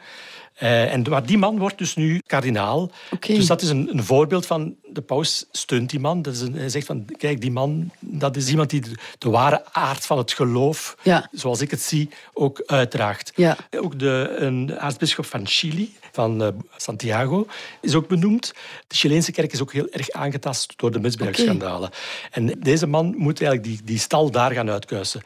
Eh, 0.57 0.93
en, 0.93 1.01
maar 1.09 1.25
die 1.25 1.37
man 1.37 1.57
wordt 1.57 1.77
dus 1.77 1.95
nu 1.95 2.21
kardinaal. 2.25 2.91
Dus 3.19 3.47
dat 3.47 3.61
is 3.61 3.69
een, 3.69 3.89
een 3.91 4.03
voorbeeld 4.03 4.45
van... 4.45 4.75
De 4.89 5.01
paus 5.01 5.45
steunt 5.51 5.89
die 5.89 5.99
man. 5.99 6.21
Dat 6.21 6.33
is 6.33 6.41
een- 6.41 6.53
hij 6.55 6.69
zegt 6.69 6.85
van, 6.85 7.05
kijk, 7.17 7.41
die 7.41 7.51
man... 7.51 7.91
Dat 7.99 8.35
is 8.35 8.49
iemand 8.49 8.69
die 8.69 8.81
de, 8.81 8.91
de 9.17 9.29
ware 9.29 9.65
aard 9.71 10.05
van 10.05 10.17
het 10.17 10.31
geloof, 10.33 10.97
Ja. 11.03 11.29
zoals 11.31 11.61
ik 11.61 11.71
het 11.71 11.81
zie, 11.81 12.09
ook 12.33 12.63
uitdraagt. 12.65 13.31
Ja. 13.35 13.57
Ook 13.79 13.99
de, 13.99 14.35
een 14.37 14.79
aartsbisschop 14.79 15.25
van 15.25 15.47
Chili, 15.47 15.95
van 16.11 16.43
eh, 16.43 16.47
Santiago, 16.77 17.47
is 17.81 17.95
ook 17.95 18.07
benoemd. 18.07 18.53
De 18.87 18.95
Chileense 18.95 19.31
kerk 19.31 19.53
is 19.53 19.61
ook 19.61 19.73
heel 19.73 19.87
erg 19.89 20.11
aangetast 20.11 20.73
door 20.75 20.91
de 20.91 20.99
misbruiksschandalen. 20.99 21.89
En 22.31 22.45
deze 22.59 22.87
man 22.87 23.13
moet 23.17 23.41
eigenlijk 23.41 23.63
die, 23.77 23.85
die 23.85 23.99
stal 23.99 24.31
daar 24.31 24.51
gaan 24.51 24.69
uitkuisen. 24.69 25.21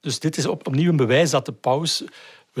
Dus 0.00 0.18
dit 0.18 0.36
is 0.36 0.46
op, 0.46 0.66
opnieuw 0.66 0.90
een 0.90 0.96
bewijs 0.96 1.30
dat 1.30 1.46
de 1.46 1.52
paus 1.52 2.04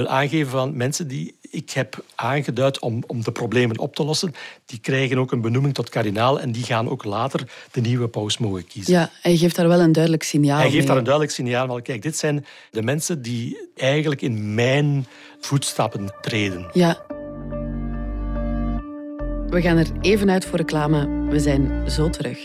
wil 0.00 0.08
aangeven 0.08 0.50
van 0.50 0.76
mensen 0.76 1.08
die 1.08 1.34
ik 1.50 1.70
heb 1.70 2.04
aangeduid 2.14 2.78
om, 2.78 3.02
om 3.06 3.22
de 3.22 3.32
problemen 3.32 3.78
op 3.78 3.94
te 3.94 4.04
lossen, 4.04 4.32
die 4.66 4.78
krijgen 4.80 5.18
ook 5.18 5.32
een 5.32 5.40
benoeming 5.40 5.74
tot 5.74 5.88
kardinaal 5.88 6.40
en 6.40 6.52
die 6.52 6.64
gaan 6.64 6.88
ook 6.88 7.04
later 7.04 7.48
de 7.72 7.80
nieuwe 7.80 8.08
paus 8.08 8.38
mogen 8.38 8.66
kiezen. 8.66 8.92
ja, 8.92 9.10
hij 9.20 9.36
geeft 9.36 9.56
daar 9.56 9.68
wel 9.68 9.80
een 9.80 9.92
duidelijk 9.92 10.22
signaal 10.22 10.56
Hij 10.56 10.64
geeft 10.64 10.76
mee. 10.76 10.86
daar 10.86 10.96
een 10.96 11.04
duidelijk 11.04 11.34
signaal 11.34 11.66
van, 11.66 11.82
kijk, 11.82 12.02
dit 12.02 12.16
zijn 12.16 12.46
de 12.70 12.82
mensen 12.82 13.22
die 13.22 13.68
eigenlijk 13.76 14.22
in 14.22 14.54
mijn 14.54 15.06
voetstappen 15.40 16.14
treden. 16.20 16.70
Ja. 16.72 17.02
We 19.48 19.60
gaan 19.60 19.76
er 19.76 19.86
even 20.00 20.30
uit 20.30 20.44
voor 20.44 20.58
reclame. 20.58 21.28
We 21.30 21.38
zijn 21.38 21.90
zo 21.90 22.10
terug. 22.10 22.38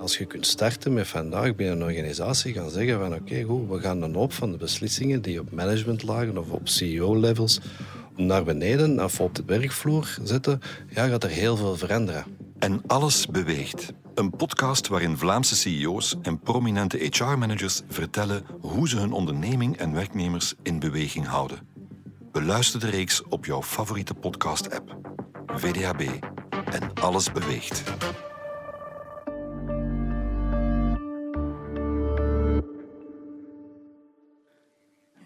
Als 0.00 0.18
je 0.18 0.24
kunt 0.24 0.46
starten 0.46 0.92
met 0.92 1.08
vandaag 1.08 1.54
binnen 1.54 1.76
een 1.76 1.82
organisatie 1.82 2.52
gaan 2.52 2.70
zeggen 2.70 2.98
van 2.98 3.14
oké, 3.14 3.42
goed, 3.42 3.68
we 3.68 3.80
gaan 3.80 4.02
een 4.02 4.14
hoop 4.14 4.32
van 4.32 4.50
de 4.50 4.56
beslissingen 4.56 5.22
die 5.22 5.40
op 5.40 5.50
managementlagen 5.50 6.38
of 6.38 6.50
op 6.50 6.68
CEO-levels 6.68 7.60
naar 8.16 8.44
beneden 8.44 9.04
of 9.04 9.20
op 9.20 9.34
de 9.34 9.42
werkvloer 9.46 10.18
zetten, 10.22 10.60
ja, 10.88 11.08
gaat 11.08 11.24
er 11.24 11.30
heel 11.30 11.56
veel 11.56 11.76
veranderen. 11.76 12.24
En 12.58 12.82
alles 12.86 13.26
beweegt. 13.26 13.92
Een 14.14 14.30
podcast 14.30 14.88
waarin 14.88 15.16
Vlaamse 15.16 15.56
CEO's 15.56 16.16
en 16.22 16.40
prominente 16.40 17.08
HR-managers 17.10 17.82
vertellen 17.88 18.44
hoe 18.60 18.88
ze 18.88 18.96
hun 18.96 19.12
onderneming 19.12 19.76
en 19.76 19.92
werknemers 19.92 20.54
in 20.62 20.78
beweging 20.78 21.26
houden. 21.26 21.58
Beluister 22.32 22.80
de 22.80 22.90
reeks 22.90 23.22
op 23.28 23.44
jouw 23.44 23.62
favoriete 23.62 24.14
podcast-app. 24.14 24.96
VDHB. 25.46 26.02
En 26.70 26.94
alles 26.94 27.32
beweegt. 27.32 27.82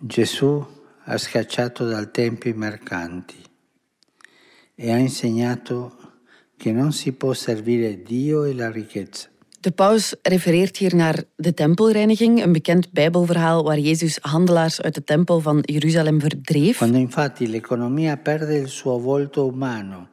Gesù 0.07 0.63
ha 1.05 1.17
scacciato 1.17 1.87
dal 1.87 2.11
Tempio 2.11 2.51
i 2.51 2.55
mercanti 2.55 3.37
e 4.75 4.93
ha 4.93 4.97
insegnato 4.97 5.97
che 6.59 6.73
non 6.73 6.93
si 6.93 7.13
può 7.13 7.33
servire 7.33 8.03
Dio 8.03 8.45
e 8.45 8.53
la 8.53 8.71
ricchezza. 8.71 9.29
De 9.61 9.71
paus 9.71 10.15
refereert 10.23 10.77
hier 10.77 10.95
naar 10.95 11.25
de 11.37 11.55
tempelreiniging, 11.55 12.43
een 12.43 12.53
bekend 12.53 12.93
bijbelverhaal 12.93 13.65
waar 13.65 13.79
Jezus 13.79 14.19
handelaars 14.21 14.81
uit 14.81 14.95
de 14.95 15.05
tempel 15.05 15.41
van 15.41 15.59
Jeruzalem 15.63 16.21
verdreef. 16.21 16.77
Quando 16.77 16.99
infatti 16.99 17.49
l'economia 17.49 18.17
perde 18.17 18.59
il 18.59 18.69
suo 18.69 18.99
volto 18.99 19.47
umano, 19.47 20.09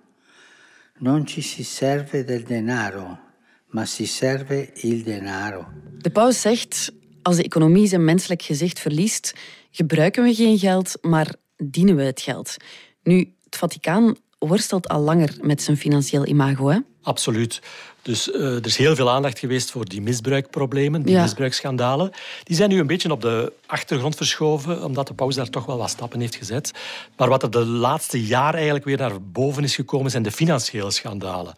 non 1.00 1.26
ci 1.26 1.42
si 1.42 1.64
serve 1.64 2.24
del 2.24 2.44
denaro, 2.44 3.20
ma 3.68 3.86
si 3.86 4.06
serve 4.06 4.72
il 4.74 5.04
denaro. 5.04 5.68
De 5.98 6.10
paus 6.10 6.42
zegt, 6.42 6.92
als 7.22 7.36
de 7.36 7.44
economie 7.44 7.88
zijn 7.88 8.06
menselijk 8.06 8.42
gezicht 8.42 8.80
verliest, 8.80 9.34
gebruiken 9.72 10.24
we 10.24 10.34
geen 10.36 10.58
geld, 10.60 10.98
maar 11.02 11.34
dienen 11.58 11.96
we 11.96 12.04
het 12.04 12.22
geld. 12.22 12.56
Nu, 13.04 13.34
het 13.44 13.56
Vaticaan 13.58 14.16
worstelt 14.40 14.88
al 14.90 15.02
langer 15.02 15.38
met 15.42 15.62
zijn 15.62 15.78
financieel 15.78 16.28
imago, 16.28 16.68
hè? 16.68 16.78
Absoluut. 17.04 17.62
Dus 18.02 18.28
uh, 18.28 18.56
er 18.56 18.66
is 18.66 18.78
heel 18.78 18.96
veel 18.96 19.10
aandacht 19.10 19.40
geweest 19.40 19.72
voor 19.72 19.86
die 19.86 20.02
misbruikproblemen, 20.02 21.02
die 21.02 21.14
Ja. 21.16 21.22
misbruiksschandalen. 21.22 22.12
Die 22.44 22.56
zijn 22.56 22.70
nu 22.70 22.80
een 22.80 22.88
beetje 22.88 23.12
op 23.12 23.22
de 23.22 23.54
achtergrond 23.66 24.16
verschoven, 24.16 24.84
omdat 24.84 25.08
de 25.08 25.14
paus 25.14 25.36
daar 25.36 25.50
toch 25.50 25.66
wel 25.66 25.78
wat 25.78 25.90
stappen 25.90 26.20
heeft 26.20 26.36
gezet. 26.36 26.72
Maar 27.18 27.30
wat 27.30 27.44
er 27.44 27.52
de 27.52 27.66
laatste 27.66 28.26
jaar 28.26 28.54
eigenlijk 28.54 28.86
weer 28.86 28.98
naar 28.98 29.22
boven 29.22 29.64
is 29.64 29.76
gekomen, 29.76 30.12
zijn 30.12 30.24
de 30.24 30.32
financiële 30.32 30.92
schandalen. 30.92 31.56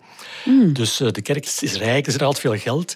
Dus 0.74 1.01
uh, 1.01 1.12
de 1.12 1.22
kerk 1.22 1.46
is 1.46 1.74
rijk, 1.74 2.08
er 2.08 2.13
is 2.13 2.20
altijd 2.20 2.39
veel 2.39 2.58
geld. 2.58 2.96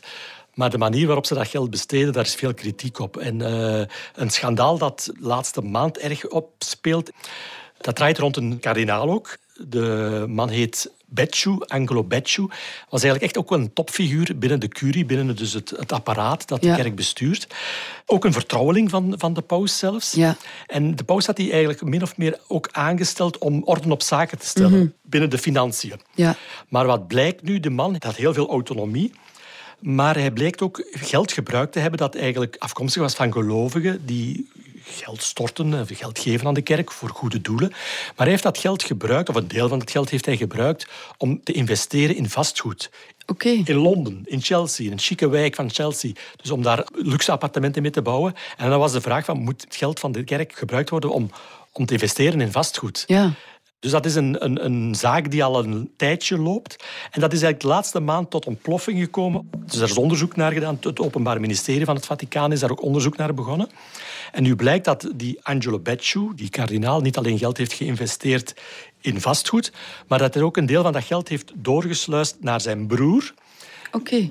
Maar 0.58 0.70
de 0.70 0.78
manier 0.78 1.06
waarop 1.06 1.26
ze 1.26 1.34
dat 1.34 1.48
geld 1.48 1.70
besteden, 1.70 2.14
daar 2.14 2.26
is 2.26 2.36
veel 2.36 2.54
kritiek 2.54 3.00
op. 3.00 3.18
En 3.18 3.40
uh, 3.40 3.82
een 4.16 4.30
schandaal 4.30 4.78
dat 4.78 5.04
de 5.14 5.26
laatste 5.28 5.62
maand 5.62 5.98
erg 5.98 6.28
opspeelt, 6.28 7.12
dat 7.78 7.96
draait 7.96 8.18
rond 8.18 8.38
een 8.38 8.60
kardinaal 8.60 9.10
ook. 9.10 9.38
De 9.68 10.26
man 10.28 10.50
heet 10.50 10.92
Becciu, 11.06 11.58
Angelo 11.66 12.04
Becciu, 12.04 12.42
was 12.90 13.04
eigenlijk 13.04 13.24
echt 13.24 13.38
ook 13.38 13.52
een 13.52 13.74
topfiguur 13.74 14.38
binnen 14.38 14.60
de 14.60 14.68
curie, 14.68 15.06
binnen 15.06 15.36
dus 15.36 15.54
het, 15.54 15.70
het 15.70 15.92
apparaat 15.92 16.48
dat 16.48 16.62
de 16.62 16.68
Ja. 16.68 16.76
kerk 16.76 16.96
bestuurt. 16.96 17.48
Ook 18.06 18.26
een 18.26 18.34
vertrouweling 18.34 18.90
van, 18.90 19.14
van 19.18 19.34
de 19.34 19.42
paus 19.42 19.78
zelfs. 19.78 20.12
Ja. 20.12 20.36
En 20.66 20.96
de 20.96 21.04
paus 21.04 21.26
had 21.26 21.38
hij 21.38 21.50
eigenlijk 21.52 21.82
min 21.84 22.02
of 22.02 22.18
meer 22.18 22.40
ook 22.48 22.70
aangesteld 22.72 23.38
om 23.38 23.64
orde 23.64 23.92
op 23.92 24.02
zaken 24.02 24.38
te 24.40 24.46
stellen 24.46 24.94
binnen 25.02 25.30
de 25.30 25.38
financiën. 25.38 26.02
Ja. 26.16 26.36
Maar 26.70 26.86
wat 26.86 27.08
blijkt 27.08 27.42
nu, 27.42 27.60
de 27.60 27.70
man 27.70 27.96
had 28.00 28.16
heel 28.16 28.34
veel 28.34 28.50
autonomie. 28.50 29.14
Maar 29.80 30.16
hij 30.16 30.32
blijkt 30.32 30.62
ook 30.62 30.88
geld 30.92 31.32
gebruikt 31.32 31.72
te 31.72 31.80
hebben 31.80 32.00
dat 32.00 32.16
eigenlijk 32.16 32.56
afkomstig 32.60 33.02
was 33.02 33.14
van 33.14 33.32
gelovigen 33.32 34.06
die 34.06 34.50
geld 34.84 35.24
storten, 35.24 35.88
geld 35.88 36.20
geven 36.20 36.48
aan 36.48 36.54
de 36.54 36.62
kerk 36.62 36.92
voor 36.92 37.10
goede 37.10 37.42
doelen. 37.42 37.70
Maar 37.70 38.14
hij 38.16 38.30
heeft 38.30 38.44
dat 38.44 38.58
geld 38.58 38.84
gebruikt, 38.84 39.30
of 39.30 39.36
een 39.36 39.48
deel 39.48 39.68
van 39.68 39.80
dat 39.80 39.92
geld 39.92 40.10
heeft 40.10 40.26
hij 40.26 40.38
gebruikt, 40.38 40.88
om 41.18 41.44
te 41.44 41.52
investeren 41.52 42.16
in 42.16 42.30
vastgoed. 42.30 42.90
Oké. 43.26 43.50
In 43.50 43.76
Londen, 43.76 44.22
in 44.26 44.42
Chelsea, 44.42 44.86
in 44.86 44.92
een 44.92 45.00
chique 45.00 45.30
wijk 45.30 45.56
van 45.56 45.70
Chelsea. 45.70 46.12
Dus 46.36 46.52
om 46.52 46.62
daar 46.62 46.88
luxe 46.94 47.32
appartementen 47.32 47.82
mee 47.82 47.92
te 47.92 48.02
bouwen. 48.02 48.36
En 48.58 48.70
dan 48.70 48.80
was 48.80 48.92
de 48.92 49.02
vraag 49.02 49.26
van, 49.26 49.40
moet 49.40 49.62
het 49.62 49.76
geld 49.76 50.00
van 50.00 50.12
de 50.12 50.24
kerk 50.24 50.56
gebruikt 50.56 50.90
worden 50.90 51.10
om, 51.10 51.30
om 51.72 51.86
te 51.86 51.94
investeren 51.94 52.42
in 52.42 52.52
vastgoed? 52.52 53.04
Ja. 53.08 53.34
Dus 53.80 53.92
dat 53.92 54.06
is 54.06 54.16
een, 54.16 54.44
een, 54.46 54.66
een 54.66 54.96
zaak 54.96 55.32
die 55.32 55.44
al 55.44 55.64
een 55.64 55.92
tijdje 55.98 56.38
loopt. 56.38 56.76
En 57.12 57.22
dat 57.22 57.34
is 57.34 57.42
eigenlijk 57.42 57.62
de 57.62 57.68
laatste 57.68 58.00
maand 58.00 58.30
tot 58.30 58.46
ontploffing 58.46 59.00
gekomen. 59.00 59.50
Dus 59.66 59.80
er 59.80 59.90
is 59.90 59.98
onderzoek 59.98 60.36
naar 60.36 60.52
gedaan. 60.52 60.78
Het 60.82 61.00
Openbaar 61.00 61.40
Ministerie 61.40 61.86
van 61.86 61.96
het 61.96 62.06
Vaticaan 62.06 62.52
is 62.52 62.60
daar 62.60 62.72
ook 62.72 62.82
onderzoek 62.82 63.18
naar 63.18 63.34
begonnen. 63.34 63.70
En 64.32 64.44
nu 64.44 64.56
blijkt 64.56 64.86
dat 64.86 65.12
die 65.16 65.40
Angelo 65.42 65.80
Becciu, 65.80 66.32
die 66.36 66.50
kardinaal, 66.50 67.02
niet 67.02 67.18
alleen 67.18 67.38
geld 67.38 67.58
heeft 67.58 67.74
geïnvesteerd 67.74 68.54
in 69.02 69.22
vastgoed, 69.22 69.72
maar 70.08 70.20
dat 70.20 70.34
hij 70.34 70.44
ook 70.44 70.58
een 70.58 70.66
deel 70.66 70.84
van 70.84 70.94
dat 70.94 71.04
geld 71.04 71.28
heeft 71.28 71.52
doorgesluist 71.56 72.38
naar 72.40 72.62
zijn 72.62 72.88
broer 72.88 73.34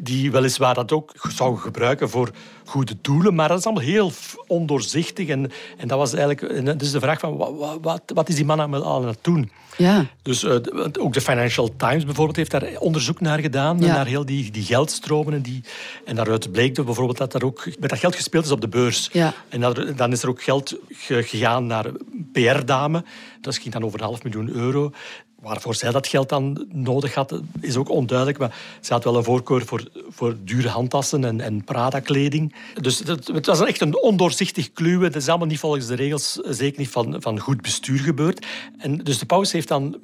Die 0.00 0.30
weliswaar 0.30 0.74
dat 0.74 0.92
ook 0.92 1.12
zou 1.34 1.56
gebruiken 1.56 2.10
voor 2.10 2.30
goede 2.64 2.96
doelen, 3.00 3.34
maar 3.34 3.48
dat 3.48 3.58
is 3.58 3.64
allemaal 3.64 3.82
heel 3.84 4.12
ondoorzichtig. 4.46 5.28
En, 5.28 5.50
en 5.76 5.88
dat 5.88 5.98
was 5.98 6.14
eigenlijk 6.14 6.42
en 6.52 6.78
dus 6.78 6.90
de 6.90 7.00
vraag 7.00 7.18
van 7.20 7.36
wat, 7.36 7.78
wat, 7.82 8.02
wat 8.14 8.28
is 8.28 8.34
die 8.34 8.44
man 8.44 8.60
aan 8.60 8.84
aan 8.84 9.06
het 9.06 9.18
doen? 9.22 9.50
Ja. 9.76 10.06
Dus 10.22 10.44
eh, 10.44 10.54
ook 10.98 11.12
de 11.12 11.20
Financial 11.20 11.70
Times 11.76 12.04
bijvoorbeeld 12.04 12.36
heeft 12.36 12.50
daar 12.50 12.68
onderzoek 12.78 13.20
naar 13.20 13.38
gedaan, 13.38 13.78
Ja. 13.78 13.86
naar 13.94 14.06
heel 14.06 14.24
die, 14.24 14.50
die 14.50 14.62
geldstromen. 14.64 15.34
En, 15.34 15.42
die, 15.42 15.60
en 16.04 16.16
daaruit 16.16 16.52
bleek 16.52 16.76
er 16.76 16.84
bijvoorbeeld 16.84 17.18
dat 17.18 17.34
er 17.34 17.44
ook 17.44 17.64
met 17.78 17.90
dat 17.90 17.98
geld 17.98 18.14
gespeeld 18.14 18.44
is 18.44 18.50
op 18.50 18.60
de 18.60 18.68
beurs. 18.68 19.08
Ja. 19.12 19.34
En 19.48 19.60
dat 19.60 19.82
dan 19.96 20.12
is 20.12 20.22
er 20.22 20.28
ook 20.28 20.42
geld 20.42 20.76
ge- 20.88 21.22
gegaan 21.22 21.66
naar 21.66 21.86
PR-dame. 22.32 23.04
Dat 23.40 23.56
ging 23.56 23.72
dan 23.74 23.84
over 23.84 23.98
een 24.00 24.06
half 24.06 24.22
miljoen 24.22 24.50
euro. 24.50 24.90
Waarvoor 25.40 25.74
zij 25.74 25.90
dat 25.90 26.06
geld 26.06 26.28
dan 26.28 26.66
nodig 26.72 27.14
had, 27.14 27.40
is 27.60 27.76
ook 27.76 27.90
onduidelijk. 27.90 28.38
Maar 28.38 28.56
ze 28.80 28.92
had 28.92 29.04
wel 29.04 29.16
een 29.16 29.24
voorkeur 29.24 29.66
voor, 29.66 29.88
voor 30.08 30.36
dure 30.44 30.68
handtassen 30.68 31.24
en, 31.24 31.40
en 31.40 31.64
Prada-kleding. 31.64 32.54
Dus 32.80 32.98
het, 32.98 33.46
was 33.46 33.60
echt 33.60 33.80
een 33.80 34.02
ondoorzichtig 34.02 34.72
kluwen. 34.72 35.04
Het 35.04 35.16
is 35.16 35.28
allemaal 35.28 35.46
niet 35.46 35.58
volgens 35.58 35.86
de 35.86 35.94
regels, 35.94 36.42
eh, 36.42 36.52
zeker 36.52 36.78
niet 36.78 36.88
van, 36.88 37.16
van 37.18 37.38
goed 37.38 37.62
bestuur 37.62 37.98
gebeurd. 37.98 38.46
En 38.78 38.98
dus 38.98 39.18
de 39.18 39.26
paus 39.26 39.52
heeft 39.52 39.68
dan 39.68 39.98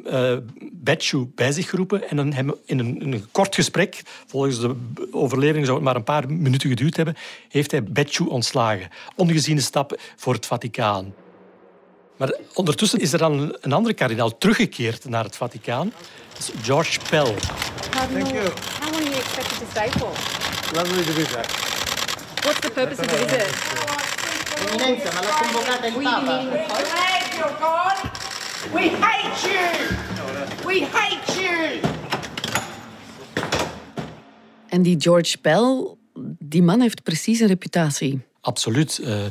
Becciu 0.73 1.31
bij 1.35 1.53
zich 1.53 1.71
geroepen 1.71 2.09
en 2.09 2.17
dan 2.17 2.33
hem 2.33 2.55
in 2.65 2.79
een, 2.79 3.25
kort 3.31 3.55
gesprek, 3.55 4.03
volgens 4.27 4.61
de 4.61 4.75
overlevering 5.11 5.65
zou 5.65 5.77
het 5.77 5.87
maar 5.87 5.97
een 5.97 6.05
paar 6.05 6.31
minuten 6.31 6.69
geduurd 6.69 6.97
hebben, 6.97 7.17
heeft 7.49 7.71
hij 7.71 7.83
Becciu 7.83 8.27
ontslagen. 8.27 8.89
Ongeziene 9.17 9.61
stap 9.61 10.01
voor 10.17 10.35
het 10.35 10.47
Vaticaan. 10.47 11.15
Maar 12.23 12.35
ondertussen 12.55 12.99
is 12.99 13.13
er 13.13 13.19
dan 13.19 13.57
een 13.61 13.73
andere 13.73 13.95
kardinaal 13.95 14.39
teruggekeerd 14.39 15.09
naar 15.09 15.25
het 15.25 15.37
Vaticaan. 15.37 15.93
Dat 16.33 16.39
is 16.39 16.51
George 16.65 16.99
Pell. 17.11 17.35
Thank 17.91 18.27
you. 18.27 18.49
How 18.81 18.91
long 18.91 18.95
are 18.95 19.03
you 19.03 19.15
expected 19.15 19.59
to 19.59 19.65
stay 19.71 19.91
for? 19.91 20.11
Lovely 20.75 21.05
to 21.05 21.13
be 21.13 21.27
back. 21.35 21.47
What's 22.43 22.61
the 22.61 22.71
purpose 22.71 23.01
of 23.01 23.07
the 23.07 23.17
visit? 23.17 23.55
Eminenza, 24.69 25.13
ma 25.13 25.21
l'ha 25.21 25.35
convocata 25.43 25.87
il 25.87 25.95
Will 25.95 26.03
you 26.03 26.21
be 26.21 26.59
Papa. 26.69 27.55
God! 27.61 28.11
We 28.73 28.89
hate 28.89 29.49
you! 29.49 29.67
We 30.67 30.87
hate 30.93 31.43
you! 31.43 31.81
En 34.69 34.83
die 34.83 34.97
George 34.99 35.39
Pell, 35.39 35.97
die 36.39 36.63
man 36.63 36.81
heeft 36.81 37.03
precies 37.03 37.41
een 37.41 37.47
reputatie. 37.47 38.21
Absoluut. 38.41 38.99
Eh, 38.99 39.25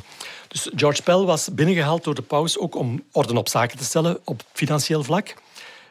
dus 0.52 0.70
George 0.76 1.02
Pell 1.02 1.18
was 1.18 1.50
binnengehaald 1.54 2.04
door 2.04 2.16
de 2.16 2.22
paus 2.22 2.58
ook 2.58 2.76
om 2.76 3.04
orde 3.12 3.34
op 3.34 3.50
zaken 3.50 3.78
te 3.78 3.84
stellen 3.84 4.20
op 4.24 4.44
financieel 4.54 5.04
vlak. 5.04 5.36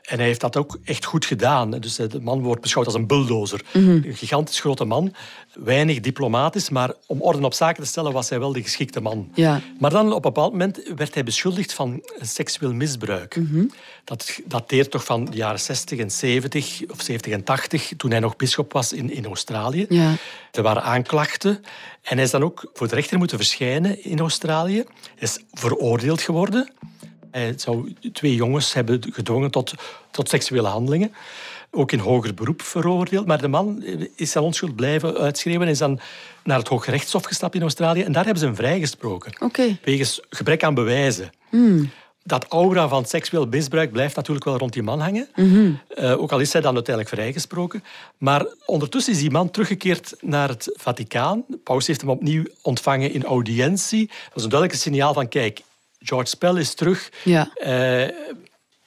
En 0.02 0.16
hij 0.16 0.26
heeft 0.26 0.40
dat 0.40 0.56
ook 0.56 0.78
echt 0.84 1.04
goed 1.04 1.24
gedaan. 1.24 1.70
Dus 1.70 1.96
de 1.96 2.20
man 2.20 2.42
wordt 2.42 2.60
beschouwd 2.60 2.86
als 2.86 2.94
een 2.94 3.06
bulldozer. 3.06 3.60
Een 3.72 4.04
gigantisch 4.14 4.60
grote 4.60 4.84
man. 4.84 5.14
Weinig 5.54 6.00
diplomatisch, 6.00 6.70
maar 6.70 6.92
om 7.06 7.20
orde 7.20 7.44
op 7.44 7.54
zaken 7.54 7.82
te 7.82 7.88
stellen 7.88 8.12
was 8.12 8.28
hij 8.28 8.38
wel 8.38 8.52
de 8.52 8.62
geschikte 8.62 9.00
man. 9.00 9.28
Ja. 9.34 9.60
Maar 9.78 9.90
dan 9.90 10.06
op 10.06 10.14
een 10.14 10.20
bepaald 10.20 10.52
moment 10.52 10.80
werd 10.96 11.14
hij 11.14 11.24
beschuldigd 11.24 11.72
van 11.72 12.02
seksueel 12.20 12.72
misbruik. 12.72 13.38
Dat 14.04 14.40
dateert 14.44 14.90
toch 14.90 15.04
van 15.04 15.24
de 15.24 15.36
jaren 15.36 15.60
60 15.60 15.98
en 15.98 16.10
70, 16.10 16.80
of 16.88 17.02
70 17.02 17.32
en 17.32 17.44
80, 17.44 17.92
toen 17.96 18.10
hij 18.10 18.20
nog 18.20 18.36
bischop 18.36 18.72
was 18.72 18.92
in, 18.92 19.10
in 19.10 19.26
Australië. 19.26 19.86
Ja. 19.88 20.14
Er 20.52 20.62
waren 20.62 20.82
aanklachten. 20.82 21.64
En 22.02 22.14
hij 22.14 22.24
is 22.24 22.30
dan 22.30 22.42
ook 22.42 22.70
voor 22.72 22.88
de 22.88 22.94
rechter 22.94 23.18
moeten 23.18 23.36
verschijnen 23.36 24.04
in 24.04 24.18
Australië. 24.18 24.84
Hij 25.14 25.28
is 25.28 25.38
veroordeeld 25.52 26.20
geworden. 26.20 26.72
Hij 27.30 27.54
zou 27.56 27.94
twee 28.12 28.34
jongens 28.34 28.72
hebben 28.72 29.00
gedwongen 29.12 29.50
tot, 29.50 29.74
tot 30.10 30.28
seksuele 30.28 30.68
handelingen. 30.68 31.12
Ook 31.70 31.92
in 31.92 31.98
hoger 31.98 32.34
beroep 32.34 32.62
veroordeeld. 32.62 33.26
Maar 33.26 33.40
de 33.40 33.48
man 33.48 33.82
is 34.16 34.30
zijn 34.30 34.44
onschuld 34.44 34.76
blijven 34.76 35.16
uitschreeuwen. 35.16 35.66
en 35.66 35.72
is 35.72 35.78
dan 35.78 36.00
naar 36.44 36.58
het 36.58 36.68
Hooggerechtshof 36.68 37.24
gestapt 37.24 37.54
in 37.54 37.62
Australië. 37.62 38.02
En 38.02 38.12
daar 38.12 38.24
hebben 38.24 38.40
ze 38.40 38.46
hem 38.46 38.56
vrijgesproken. 38.56 39.32
Oké. 39.38 39.78
Wegens 39.84 40.20
gebrek 40.28 40.64
aan 40.64 40.74
bewijzen. 40.74 41.30
Dat 42.22 42.46
aura 42.48 42.88
van 42.88 43.04
seksueel 43.04 43.46
misbruik 43.46 43.92
blijft 43.92 44.16
natuurlijk 44.16 44.44
wel 44.44 44.56
rond 44.56 44.72
die 44.72 44.82
man 44.82 45.00
hangen. 45.00 45.28
Eh, 45.88 46.20
ook 46.20 46.32
al 46.32 46.40
is 46.40 46.52
hij 46.52 46.62
dan 46.62 46.74
uiteindelijk 46.74 47.14
vrijgesproken. 47.14 47.84
Maar 48.18 48.46
ondertussen 48.64 49.12
is 49.12 49.18
die 49.18 49.30
man 49.30 49.50
teruggekeerd 49.50 50.14
naar 50.20 50.48
het 50.48 50.70
Vaticaan. 50.74 51.44
Paus 51.64 51.86
heeft 51.86 52.00
hem 52.00 52.10
opnieuw 52.10 52.44
ontvangen 52.62 53.12
in 53.12 53.24
audiëntie. 53.24 54.06
Dat 54.06 54.34
was 54.34 54.42
een 54.42 54.50
duidelijk 54.50 54.80
signaal 54.80 55.14
van, 55.14 55.28
kijk, 55.28 55.62
George 56.00 56.36
Pell 56.36 56.54
is 56.56 56.74
terug. 56.74 57.10
Ja. 57.24 57.50
Eh, 57.54 58.08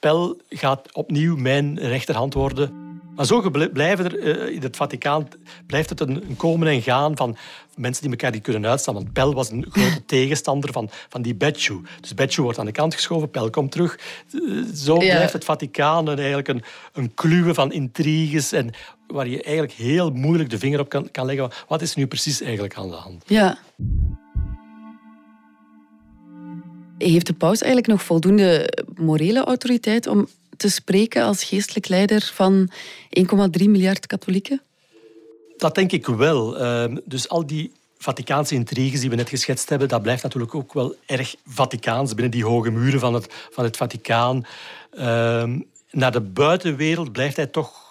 Pell 0.00 0.34
gaat 0.48 0.92
opnieuw 0.92 1.36
mijn 1.36 1.78
rechterhand 1.78 2.34
worden. 2.34 2.82
Maar 3.14 3.26
zo 3.26 3.50
blijven 3.72 4.04
er 4.04 4.18
eh, 4.46 4.54
in 4.54 4.62
het 4.62 4.76
Vaticaan 4.76 5.28
blijft 5.66 5.88
het 5.88 6.00
een, 6.00 6.24
een 6.28 6.36
komen 6.36 6.68
en 6.68 6.82
gaan 6.82 7.16
van 7.16 7.36
mensen 7.76 8.02
die 8.02 8.10
elkaar 8.10 8.30
niet 8.30 8.42
kunnen 8.42 8.66
uitstaan. 8.66 8.94
Want 8.94 9.12
Pell 9.12 9.28
was 9.30 9.50
een 9.50 9.66
grote 9.70 10.04
tegenstander 10.16 10.72
van, 10.72 10.90
van 11.08 11.22
die 11.22 11.34
Becciu. 11.34 11.80
Dus 12.00 12.14
Becciu 12.14 12.42
wordt 12.42 12.58
aan 12.58 12.66
de 12.66 12.72
kant 12.72 12.94
geschoven, 12.94 13.30
Pell 13.30 13.50
komt 13.50 13.70
terug. 13.72 13.98
Eh, 14.32 14.40
Zo 14.74 14.94
Ja. 14.94 15.14
blijft 15.14 15.32
het 15.32 15.44
Vaticaan 15.44 16.06
een, 16.08 16.16
eigenlijk 16.18 16.48
een, 16.48 16.62
een 16.92 17.14
kluwe 17.14 17.54
van 17.54 17.72
intriges 17.72 18.52
en 18.52 18.70
waar 19.06 19.28
je 19.28 19.42
eigenlijk 19.42 19.74
heel 19.74 20.10
moeilijk 20.10 20.50
de 20.50 20.58
vinger 20.58 20.80
op 20.80 20.88
kan, 20.88 21.10
kan 21.10 21.26
leggen. 21.26 21.50
Wat 21.68 21.82
is 21.82 21.94
nu 21.94 22.06
precies 22.06 22.40
eigenlijk 22.40 22.74
aan 22.76 22.88
de 22.88 22.94
hand? 22.94 23.22
Ja. 23.26 23.58
Heeft 26.98 27.26
de 27.26 27.32
paus 27.32 27.60
eigenlijk 27.60 27.92
nog 27.92 28.02
voldoende 28.02 28.78
morele 28.96 29.44
autoriteit 29.44 30.06
om 30.06 30.28
te 30.56 30.68
spreken 30.68 31.22
als 31.22 31.44
geestelijk 31.44 31.88
leider 31.88 32.30
van 32.34 32.70
1,3 33.18 33.24
miljard 33.68 34.06
katholieken? 34.06 34.60
Dat 35.56 35.74
denk 35.74 35.92
ik 35.92 36.06
wel. 36.06 36.58
Ehm, 36.58 36.96
dus 37.04 37.28
al 37.28 37.46
die 37.46 37.72
Vaticaanse 37.98 38.54
intriges 38.54 39.00
die 39.00 39.10
we 39.10 39.16
net 39.16 39.28
geschetst 39.28 39.68
hebben, 39.68 39.88
dat 39.88 40.02
blijft 40.02 40.22
natuurlijk 40.22 40.54
ook 40.54 40.72
wel 40.72 40.94
erg 41.06 41.34
Vaticaans 41.46 42.14
binnen 42.14 42.30
die 42.30 42.44
hoge 42.44 42.70
muren 42.70 43.00
van 43.00 43.14
het, 43.14 43.34
van 43.50 43.64
het 43.64 43.76
Vaticaan. 43.76 44.46
Ehm, 44.90 45.60
naar 45.90 46.12
de 46.12 46.20
buitenwereld 46.20 47.12
blijft 47.12 47.36
hij 47.36 47.46
toch 47.46 47.83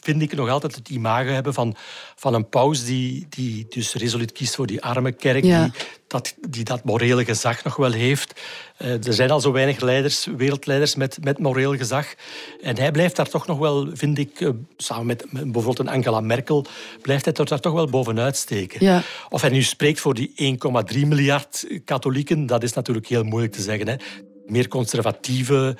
vind 0.00 0.22
ik 0.22 0.34
nog 0.34 0.48
altijd 0.48 0.74
het 0.74 0.88
imago 0.88 1.30
hebben 1.30 1.54
van, 1.54 1.76
van 2.16 2.34
een 2.34 2.48
paus 2.48 2.84
die, 2.84 3.26
die 3.28 3.66
dus 3.68 3.94
resoluut 3.94 4.32
kiest 4.32 4.54
voor 4.54 4.66
die 4.66 4.82
arme 4.82 5.12
kerk, 5.12 5.42
die, 5.42 5.70
dat, 6.06 6.34
die 6.48 6.64
dat 6.64 6.84
morele 6.84 7.24
gezag 7.24 7.64
nog 7.64 7.76
wel 7.76 7.92
heeft. 7.92 8.40
Uh, 8.78 9.06
er 9.06 9.12
zijn 9.12 9.30
al 9.30 9.40
zo 9.40 9.52
weinig 9.52 9.80
leiders, 9.80 10.26
wereldleiders 10.36 10.94
met, 10.94 11.18
met 11.24 11.38
moreel 11.38 11.76
gezag. 11.76 12.14
En 12.60 12.78
hij 12.78 12.90
blijft 12.90 13.16
daar 13.16 13.28
toch 13.28 13.46
nog 13.46 13.58
wel, 13.58 13.88
vind 13.92 14.18
ik, 14.18 14.40
uh, 14.40 14.48
samen 14.76 15.06
met, 15.06 15.24
bijvoorbeeld 15.30 15.78
een 15.78 15.88
Angela 15.88 16.20
Merkel, 16.20 16.66
blijft 17.02 17.24
hij 17.24 17.34
daar 17.34 17.60
toch 17.60 17.72
wel 17.72 17.86
bovenuit 17.86 18.36
steken. 18.36 18.84
Ja. 18.84 19.02
Of 19.28 19.40
hij 19.40 19.50
nu 19.50 19.62
spreekt 19.62 20.00
voor 20.00 20.14
die 20.14 20.58
1,3 20.94 21.06
miljard 21.06 21.66
katholieken, 21.84 22.46
dat 22.46 22.62
is 22.62 22.72
natuurlijk 22.72 23.06
heel 23.06 23.24
moeilijk 23.24 23.52
te 23.52 23.62
zeggen. 23.62 23.88
Hè. 23.88 23.94
Meer 24.46 24.68
conservatieve 24.68 25.76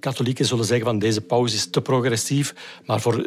katholieken 0.00 0.44
zullen 0.44 0.64
zeggen 0.64 0.86
van 0.86 0.98
deze 0.98 1.20
paus 1.20 1.54
is 1.54 1.70
te 1.70 1.80
progressief, 1.80 2.54
maar 2.84 3.00
voor 3.00 3.26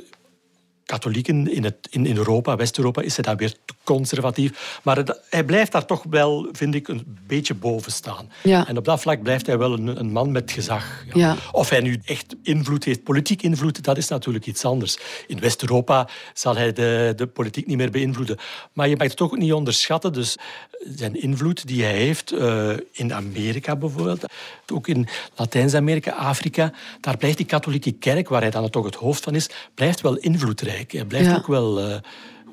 katholieken 0.86 1.52
in, 1.52 1.64
het, 1.64 1.76
in, 1.90 2.06
in 2.06 2.18
Europa, 2.18 2.56
West-Europa, 2.56 3.02
is 3.02 3.16
hij 3.16 3.24
dan 3.24 3.38
weer 3.38 3.52
te 3.66 3.74
conservatief. 3.84 4.80
Maar 4.84 5.04
hij 5.30 5.44
blijft 5.44 5.72
daar 5.72 5.86
toch 5.86 6.04
wel, 6.10 6.48
vind 6.52 6.76
ik, 6.76 6.88
een 6.88 7.18
beetje 7.28 7.54
boven 7.54 7.92
staan. 7.92 8.32
Ja. 8.44 8.68
En 8.68 8.78
op 8.78 8.86
dat 8.86 9.02
vlak 9.02 9.24
blijft 9.24 9.46
hij 9.46 9.58
wel 9.58 9.74
een, 9.74 10.00
een 10.00 10.12
man 10.12 10.32
met 10.32 10.52
gezag. 10.52 11.04
Ja. 11.06 11.12
Ja. 11.14 11.36
Of 11.52 11.70
hij 11.70 11.82
nu 11.82 12.00
echt 12.06 12.36
invloed 12.44 12.84
heeft, 12.84 13.04
politiek 13.04 13.42
invloed, 13.42 13.84
dat 13.84 13.98
is 13.98 14.08
natuurlijk 14.08 14.46
iets 14.46 14.66
anders. 14.66 14.98
In 15.28 15.40
West-Europa 15.40 16.08
zal 16.34 16.56
hij 16.56 16.74
de, 16.74 17.14
de 17.16 17.28
politiek 17.28 17.68
niet 17.68 17.78
meer 17.78 17.92
beïnvloeden. 17.92 18.38
Maar 18.74 18.90
je 18.90 18.96
mag 18.96 19.08
het 19.08 19.18
toch 19.18 19.32
ook 19.32 19.38
niet 19.38 19.54
onderschatten. 19.54 20.14
Dus 20.14 20.38
zijn 20.96 21.22
invloed 21.22 21.68
die 21.68 21.84
hij 21.84 21.94
heeft 21.94 22.32
eh, 22.32 22.70
in 22.92 23.14
Amerika 23.14 23.76
bijvoorbeeld, 23.76 24.26
ook 24.74 24.88
in 24.88 25.08
Latijns-Amerika, 25.36 26.12
Afrika, 26.12 26.74
daar 27.02 27.18
blijft 27.18 27.38
die 27.38 27.46
katholieke 27.46 27.92
kerk, 27.92 28.30
waar 28.30 28.42
hij 28.42 28.50
dan 28.50 28.70
toch 28.70 28.86
het 28.86 28.96
hoofd 28.96 29.24
van 29.24 29.36
is, 29.36 29.50
blijft 29.76 30.02
wel 30.02 30.18
invloedrijk. 30.18 30.73
Hij 30.74 31.06
blijft 31.06 31.30
Ja. 31.30 31.36
ook 31.36 31.48
wel 31.48 31.80
eh, 31.80 31.96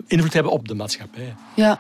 invloed 0.07 0.33
hebben 0.33 0.53
op 0.53 0.69
de 0.69 0.75
maatschappij. 0.75 1.35
Ja. 1.55 1.79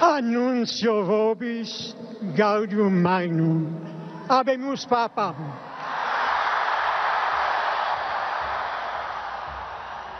Annuncio 0.00 1.04
vobis 1.04 1.94
gaudium 2.34 3.00
magnum. 3.00 3.78
Habemus 4.26 4.84
papam. 4.84 5.34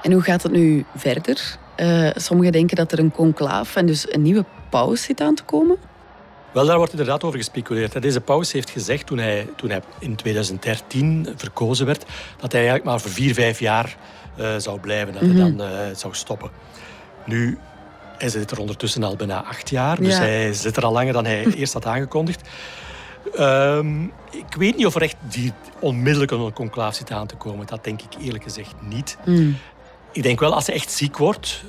En 0.03 0.12
hoe 0.12 0.23
gaat 0.23 0.43
het 0.43 0.53
nu 0.53 0.85
verder? 0.95 1.57
Eh, 1.75 2.11
sommigen 2.15 2.53
denken 2.53 2.77
dat 2.77 2.93
er 2.93 2.99
een 2.99 3.12
conclaaf 3.12 3.77
en 3.77 3.87
dus 3.87 4.12
een 4.12 4.23
nieuwe 4.23 4.45
paus 4.71 5.03
zit 5.03 5.21
aan 5.21 5.35
te 5.35 5.43
komen. 5.43 5.77
Wel, 6.53 6.67
daar 6.67 6.77
wordt 6.77 6.93
inderdaad 6.93 7.25
over 7.25 7.38
gespeculeerd. 7.38 8.03
Deze 8.03 8.21
paus 8.21 8.53
heeft 8.53 8.71
gezegd, 8.71 9.07
toen 9.07 9.19
hij, 9.19 9.49
toen 9.57 9.71
hij 9.71 9.83
in 9.99 10.17
2013 10.17 11.29
verkozen 11.37 11.87
werd, 11.87 12.05
dat 12.41 12.53
hij 12.53 12.61
eigenlijk 12.61 12.85
maar 12.85 13.01
voor 13.01 13.11
vier, 13.11 13.35
vijf 13.35 13.59
jaar 13.61 13.97
eh, 14.37 14.55
zou 14.57 14.81
blijven. 14.81 15.12
Dat 15.12 15.23
Mhm. 15.23 15.37
hij 15.37 15.51
dan 15.55 15.67
eh, 15.67 15.77
zou 15.95 16.15
stoppen. 16.15 16.51
Nu, 17.27 17.59
hij 18.19 18.29
zit 18.29 18.51
er 18.51 18.59
ondertussen 18.59 19.03
al 19.03 19.17
bijna 19.17 19.45
acht 19.45 19.71
jaar. 19.71 19.97
Dus 19.97 20.15
Ja. 20.15 20.21
hij 20.21 20.53
zit 20.53 20.77
er 20.77 20.85
al 20.85 20.93
langer 20.93 21.12
dan 21.12 21.25
hij 21.25 21.45
eerst 21.57 21.73
had 21.73 21.87
aangekondigd. 21.87 22.49
Ehm, 23.37 24.03
ik 24.31 24.55
weet 24.59 24.77
niet 24.77 24.87
of 24.87 24.95
er 24.95 25.03
echt 25.03 25.17
die 25.21 25.53
onmiddellijk 25.81 26.31
een 26.31 26.53
conclaaf 26.53 26.95
zit 26.95 27.11
aan 27.11 27.27
te 27.27 27.37
komen. 27.37 27.67
Dat 27.67 27.85
denk 27.85 28.01
ik 28.03 28.23
eerlijk 28.23 28.43
gezegd 28.45 28.75
niet. 28.81 29.17
Mm. 29.25 29.57
Ik 30.12 30.23
denk 30.23 30.41
wel, 30.41 30.55
als 30.55 30.67
hij 30.67 30.75
echt 30.75 30.91
ziek 30.91 31.17
wordt, 31.19 31.65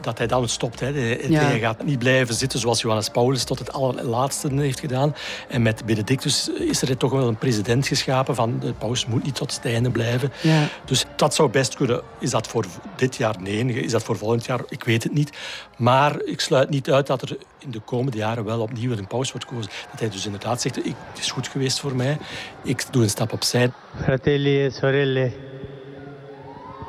dat 0.00 0.18
hij 0.18 0.26
dan 0.26 0.48
stopt. 0.48 0.80
Hè. 0.80 0.92
Hij, 0.92 1.28
Ja. 1.28 1.40
hij 1.40 1.58
gaat 1.58 1.84
niet 1.84 1.98
blijven 1.98 2.34
zitten 2.34 2.58
zoals 2.58 2.80
Johannes 2.80 3.08
Paulus 3.08 3.44
tot 3.44 3.58
het 3.58 3.72
allerlaatste 3.72 4.48
heeft 4.52 4.80
gedaan. 4.80 5.14
En 5.48 5.62
met 5.62 5.86
Benedictus 5.86 6.48
is 6.48 6.82
er 6.82 6.96
toch 6.96 7.10
wel 7.10 7.28
een 7.28 7.36
president 7.38 7.86
geschapen 7.86 8.34
van 8.34 8.58
de 8.58 8.72
paus 8.72 9.06
moet 9.06 9.24
niet 9.24 9.34
tot 9.34 9.54
het 9.54 9.64
einde 9.64 9.90
blijven. 9.90 10.32
Ja. 10.42 10.68
Dus 10.84 11.04
dat 11.16 11.34
zou 11.34 11.50
best 11.50 11.74
kunnen. 11.74 12.02
Is 12.18 12.30
dat 12.30 12.46
voor 12.46 12.64
dit 12.96 13.16
jaar? 13.16 13.34
Nee. 13.40 13.64
Is 13.66 13.92
dat 13.92 14.02
voor 14.02 14.16
volgend 14.16 14.44
jaar? 14.44 14.60
Ik 14.68 14.84
weet 14.84 15.02
het 15.02 15.12
niet. 15.12 15.36
Maar 15.76 16.22
ik 16.22 16.40
sluit 16.40 16.70
niet 16.70 16.90
uit 16.90 17.06
dat 17.06 17.22
er 17.22 17.36
in 17.58 17.70
de 17.70 17.80
komende 17.80 18.16
jaren 18.18 18.44
wel 18.44 18.60
opnieuw 18.60 18.92
een 18.92 19.06
paus 19.06 19.32
wordt 19.32 19.46
gekozen. 19.46 19.70
Dat 19.90 20.00
hij 20.00 20.08
dus 20.10 20.24
inderdaad 20.26 20.60
zegt, 20.60 20.86
ik, 20.86 20.94
het 21.10 21.18
is 21.18 21.30
goed 21.30 21.48
geweest 21.48 21.80
voor 21.80 21.96
mij. 21.96 22.18
Ik 22.62 22.84
doe 22.90 23.02
een 23.02 23.10
stap 23.10 23.32
opzij. 23.32 23.72
Fratelli 24.02 24.64
e 24.64 24.70
sorelle, 24.70 25.32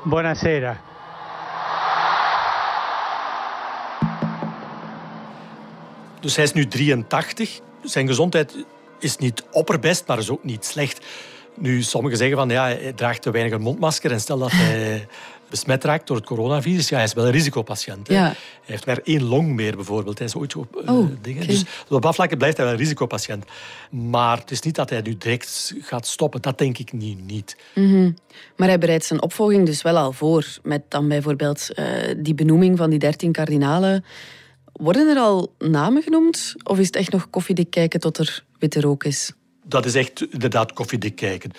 buonasera. 0.04 0.78
Dus 6.20 6.36
hij 6.36 6.46
is 6.46 6.54
nu 6.54 6.68
83. 6.68 7.60
Zijn 7.84 8.08
gezondheid 8.08 8.66
is 9.00 9.18
niet 9.18 9.44
opperbest, 9.52 10.08
maar 10.08 10.18
is 10.18 10.30
ook 10.30 10.44
niet 10.44 10.66
slecht. 10.66 11.06
Nu, 11.56 11.82
sommigen 11.82 12.18
zeggen 12.18 12.38
van 12.38 12.50
ja, 12.50 12.64
hij 12.64 12.94
draagt 12.94 13.22
te 13.22 13.32
weinig 13.32 13.54
een 13.54 13.62
mondmasker. 13.62 14.12
En 14.12 14.20
stel 14.20 14.38
dat 14.38 14.52
hij 14.62 15.08
besmet 15.50 15.84
raakt 15.84 16.08
door 16.08 16.18
het 16.18 16.26
coronavirus, 16.26 16.90
ja, 16.90 16.96
hij 16.96 17.06
is 17.06 17.14
wel 17.14 17.26
een 17.26 17.32
risicopatiënt. 17.32 18.08
Ja. 18.08 18.24
Hij 18.24 18.36
heeft 18.66 18.86
maar 18.86 19.00
één 19.04 19.24
long 19.24 19.56
meer 19.56 19.76
bijvoorbeeld. 19.76 20.18
Hij 20.18 20.28
is 20.28 20.36
ooit 20.36 20.56
op 20.56 20.76
eh, 20.76 20.96
Oh, 20.96 21.10
dingen. 21.22 21.48
Dus 21.48 21.64
op 21.90 22.02
dat 22.02 22.16
vlak 22.16 22.38
blijft 22.38 22.58
hij 22.58 22.66
wel 22.66 22.76
een 22.76 22.80
risicopatiënt. 22.80 23.46
Maar 23.90 24.38
het 24.38 24.52
is 24.52 24.62
niet 24.62 24.76
dat 24.76 24.90
hij 24.90 25.02
nu 25.02 25.18
direct 25.18 25.74
gaat 25.82 26.08
stoppen. 26.08 26.42
Dat 26.42 26.58
denk 26.58 26.78
ik 26.78 26.94
niet. 26.94 27.26
niet. 27.26 27.56
Mhm. 27.76 28.12
Maar 28.56 28.68
hij 28.68 28.78
bereidt 28.78 29.06
zijn 29.06 29.22
opvolging 29.22 29.66
dus 29.66 29.82
wel 29.82 29.98
al 29.98 30.12
voor. 30.12 30.46
Met 30.64 30.82
dan 30.88 31.08
bijvoorbeeld 31.08 31.74
eh, 31.74 31.86
die 32.18 32.34
benoeming 32.34 32.78
van 32.78 32.90
die 32.90 33.00
dertien 33.00 33.32
kardinalen. 33.32 34.06
Worden 34.78 35.08
er 35.08 35.18
al 35.18 35.54
namen 35.60 36.04
genoemd? 36.04 36.56
Of 36.64 36.80
is 36.80 36.86
het 36.86 36.96
echt 36.96 37.12
nog 37.12 37.30
koffiedik 37.30 37.70
kijken 37.70 38.00
tot 38.00 38.18
er 38.18 38.44
witte 38.60 38.82
rook 38.82 39.04
is? 39.04 39.32
Dat 39.64 39.86
is 39.86 39.96
echt 39.96 40.28
inderdaad 40.32 40.74
koffiedik 40.74 41.16
kijken. 41.16 41.52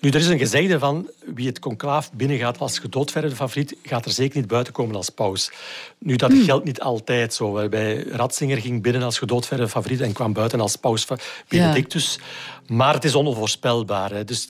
Nu, 0.00 0.08
er 0.08 0.20
is 0.20 0.26
een 0.26 0.38
gezegde 0.38 0.78
van 0.78 1.10
wie 1.34 1.46
het 1.46 1.58
conclaaf 1.58 2.12
binnengaat 2.12 2.58
als 2.58 2.78
gedoodverde 2.78 3.36
favoriet, 3.36 3.76
gaat 3.82 4.04
er 4.04 4.10
zeker 4.10 4.38
niet 4.38 4.48
buiten 4.48 4.72
komen 4.72 4.96
als 4.96 5.10
paus. 5.10 5.52
Nu, 5.98 6.16
dat 6.16 6.32
geldt 6.34 6.64
niet 6.64 6.80
altijd 6.80 7.34
zo. 7.34 7.68
Bij 7.68 8.02
Ratzinger 8.02 8.60
ging 8.60 8.82
binnen 8.82 9.02
als 9.02 9.18
gedoodverde 9.18 9.68
favoriet 9.68 10.00
en 10.00 10.12
kwam 10.12 10.32
buiten 10.32 10.60
als 10.60 10.76
paus 10.76 11.06
Benedictus. 11.48 12.18
Maar 12.66 12.94
het 12.94 13.04
is 13.04 13.14
onvoorspelbaar. 13.14 14.10
Hè. 14.10 14.24
Dus 14.24 14.48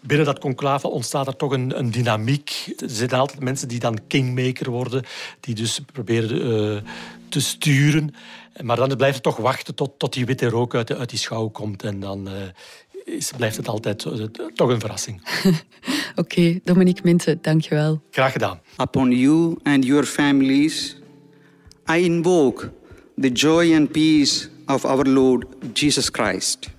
binnen 0.00 0.26
dat 0.26 0.38
conclave 0.38 0.88
ontstaat 0.88 1.26
er 1.26 1.36
toch 1.36 1.52
een, 1.52 1.78
een 1.78 1.90
dynamiek. 1.90 2.74
Er 2.78 2.90
zitten 2.90 3.18
altijd 3.18 3.40
mensen 3.40 3.68
die 3.68 3.78
dan 3.78 3.98
kingmaker 4.06 4.70
worden, 4.70 5.04
die 5.40 5.54
dus 5.54 5.80
proberen 5.92 6.76
eh, 6.76 6.90
te 7.32 7.40
sturen. 7.40 8.14
Maar 8.62 8.76
dan 8.76 8.96
blijft 8.96 9.14
het 9.14 9.22
toch 9.22 9.36
wachten 9.36 9.74
tot, 9.74 9.98
tot 9.98 10.12
die 10.12 10.26
witte 10.26 10.48
rook 10.48 10.74
uit, 10.74 10.86
de- 10.88 10.96
uit 10.96 11.10
die 11.10 11.18
schouw 11.18 11.48
komt. 11.48 11.82
En 11.82 12.00
dan 12.00 12.28
eh, 12.28 13.14
is, 13.16 13.32
blijft 13.36 13.56
het 13.56 13.68
altijd 13.68 14.04
eh, 14.04 14.12
toch 14.54 14.68
een 14.68 14.80
verrassing. 14.80 15.22
Oké, 16.22 16.58
Dominique 16.64 17.00
Minte, 17.04 17.38
dankjewel. 17.40 18.00
Graag 18.10 18.32
gedaan. 18.32 18.60
Upon 18.80 19.10
you 19.10 19.56
and 19.62 19.84
your 19.84 20.04
families, 20.04 20.96
I 21.90 22.04
invoke 22.04 22.70
the 23.20 23.28
joy 23.32 23.74
and 23.74 23.90
peace 23.92 24.48
of 24.66 24.84
our 24.84 25.08
Lord 25.08 25.44
Jesus 25.72 26.08
Christ. 26.10 26.70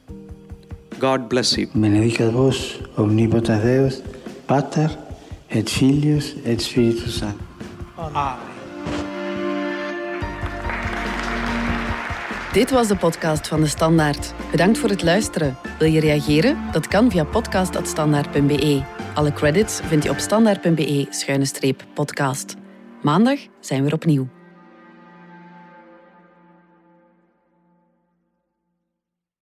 God 0.99 1.27
bless 1.27 1.55
you. 1.55 1.67
Benedicat 1.73 2.31
vos, 2.31 2.79
omnipotens 2.95 3.61
Deus, 3.61 3.99
Pater, 4.45 4.97
et 5.47 5.69
Filius, 5.69 6.33
et 6.43 6.61
Spiritus 6.61 7.17
Sanctus. 7.17 7.41
Dit 12.53 12.71
was 12.71 12.87
de 12.87 12.95
podcast 12.95 13.47
van 13.47 13.61
De 13.61 13.67
Standaard. 13.67 14.33
Bedankt 14.51 14.77
voor 14.77 14.89
het 14.89 15.03
luisteren. 15.03 15.57
Wil 15.79 15.87
je 15.87 15.99
reageren? 15.99 16.57
Dat 16.71 16.87
kan 16.87 17.11
via 17.11 17.23
podcast.standaard.be. 17.23 18.83
Alle 19.13 19.33
credits 19.33 19.79
vind 19.83 20.03
je 20.03 20.09
op 20.09 20.17
standaard.be-podcast. 20.17 22.55
Maandag 23.01 23.39
zijn 23.59 23.81
we 23.81 23.87
er 23.87 23.93
opnieuw. 23.93 24.27